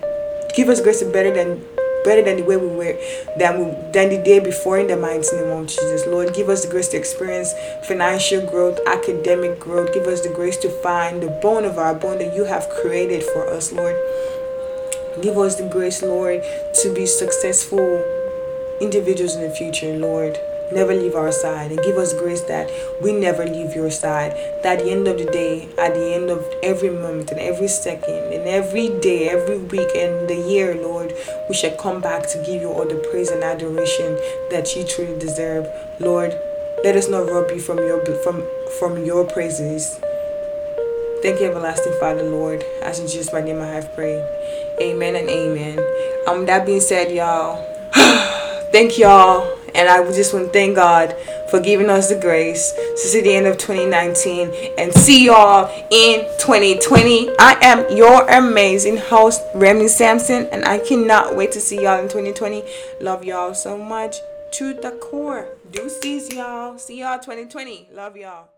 Give 0.56 0.70
us 0.70 0.82
grace 0.82 1.00
to 1.00 1.12
better 1.12 1.34
than 1.34 1.64
better 2.04 2.24
than 2.24 2.38
the 2.38 2.44
way 2.44 2.58
we 2.58 2.68
were 2.68 2.98
than 3.38 3.60
we, 3.60 3.92
than 3.92 4.10
the 4.10 4.22
day 4.24 4.40
before 4.40 4.80
in 4.80 4.88
the 4.88 4.98
mighty 4.98 5.36
name 5.36 5.50
of 5.50 5.68
Jesus. 5.68 6.06
Lord, 6.08 6.34
give 6.34 6.50
us 6.50 6.64
the 6.64 6.72
grace 6.72 6.88
to 6.90 6.98
experience 6.98 7.54
financial 7.84 8.46
growth, 8.46 8.80
academic 8.88 9.60
growth. 9.60 9.94
Give 9.94 10.08
us 10.08 10.22
the 10.22 10.30
grace 10.30 10.58
to 10.58 10.70
find 10.70 11.22
the 11.22 11.28
bone 11.28 11.66
of 11.66 11.78
our 11.78 11.94
bone 11.94 12.20
that 12.20 12.36
you 12.36 12.46
have 12.46 12.70
created 12.70 13.24
for 13.24 13.48
us, 13.48 13.72
Lord. 13.72 13.96
Give 15.22 15.38
us 15.38 15.56
the 15.56 15.68
grace, 15.68 16.02
Lord, 16.02 16.42
to 16.82 16.94
be 16.94 17.06
successful 17.06 18.06
individuals 18.80 19.36
in 19.36 19.42
the 19.42 19.50
future, 19.50 19.98
Lord. 19.98 20.40
Never 20.72 20.94
leave 20.94 21.16
our 21.16 21.32
side 21.32 21.72
and 21.72 21.82
give 21.82 21.98
us 21.98 22.14
grace 22.14 22.42
that 22.42 22.70
we 23.02 23.12
never 23.12 23.46
leave 23.46 23.76
your 23.76 23.90
side. 23.90 24.34
That 24.62 24.78
at 24.78 24.86
the 24.86 24.92
end 24.92 25.08
of 25.08 25.18
the 25.18 25.26
day, 25.26 25.68
at 25.80 25.96
the 25.96 26.14
end 26.14 26.30
of 26.30 26.46
every 26.62 26.92
moment 26.92 27.32
and 27.32 27.40
every 27.40 27.68
second 27.68 28.34
and 28.34 28.48
every 28.48 28.90
day, 29.00 29.30
every 29.30 29.58
week 29.58 29.90
and 29.96 30.30
the 30.30 30.36
year, 30.36 30.76
Lord, 30.76 31.14
we 31.50 31.56
shall 31.56 31.76
come 31.78 32.02
back 32.02 32.28
to 32.30 32.38
give 32.46 32.62
you 32.62 32.70
all 32.70 32.86
the 32.86 33.04
praise 33.12 33.32
and 33.32 33.44
adoration 33.44 34.20
that 34.52 34.76
you 34.76 34.84
truly 34.84 35.18
deserve. 35.18 35.68
Lord, 36.00 36.40
let 36.84 36.96
us 36.96 37.10
not 37.10 37.28
rob 37.28 37.50
you 37.50 37.60
from 37.60 37.80
your 37.80 38.06
from 38.24 38.46
from 38.80 39.04
your 39.04 39.26
praises. 39.26 40.00
Thank 41.24 41.42
you, 41.42 41.48
everlasting 41.48 41.94
Father, 42.00 42.24
Lord. 42.24 42.64
As 42.82 43.00
in 43.00 43.08
Jesus' 43.08 43.34
my 43.34 43.42
name 43.42 43.60
I 43.60 43.68
have 43.68 43.94
prayed. 43.96 44.24
Amen 44.80 45.16
and 45.16 45.28
amen. 45.28 45.80
Um, 46.28 46.46
that 46.46 46.66
being 46.66 46.80
said, 46.80 47.12
y'all, 47.12 47.66
thank 48.72 48.98
y'all 48.98 49.59
and 49.76 49.90
I 49.90 50.04
just 50.12 50.34
want 50.34 50.48
to 50.48 50.52
thank 50.52 50.76
God 50.76 51.16
for 51.50 51.60
giving 51.60 51.90
us 51.90 52.10
the 52.10 52.20
grace 52.20 52.72
to 52.72 52.98
see 52.98 53.22
the 53.22 53.34
end 53.34 53.48
of 53.48 53.58
2019 53.58 54.52
and 54.78 54.94
see 54.94 55.26
y'all 55.26 55.70
in 55.92 56.22
2020. 56.40 57.30
I 57.40 57.58
am 57.62 57.96
your 57.96 58.28
amazing 58.30 58.98
host, 58.98 59.42
Remy 59.56 59.88
Sampson, 59.88 60.48
and 60.52 60.66
I 60.66 60.80
cannot 60.80 61.36
wait 61.36 61.52
to 61.54 61.60
see 61.60 61.82
y'all 61.84 62.00
in 62.00 62.06
2020. 62.06 62.64
Love 63.02 63.24
y'all 63.24 63.54
so 63.54 63.78
much 63.78 64.18
to 64.54 64.74
the 64.74 64.92
core. 65.02 65.48
Deuces, 65.72 66.34
y'all. 66.34 66.78
See 66.78 67.00
y'all 67.00 67.20
2020. 67.20 67.90
Love 67.94 68.18
y'all. 68.18 68.50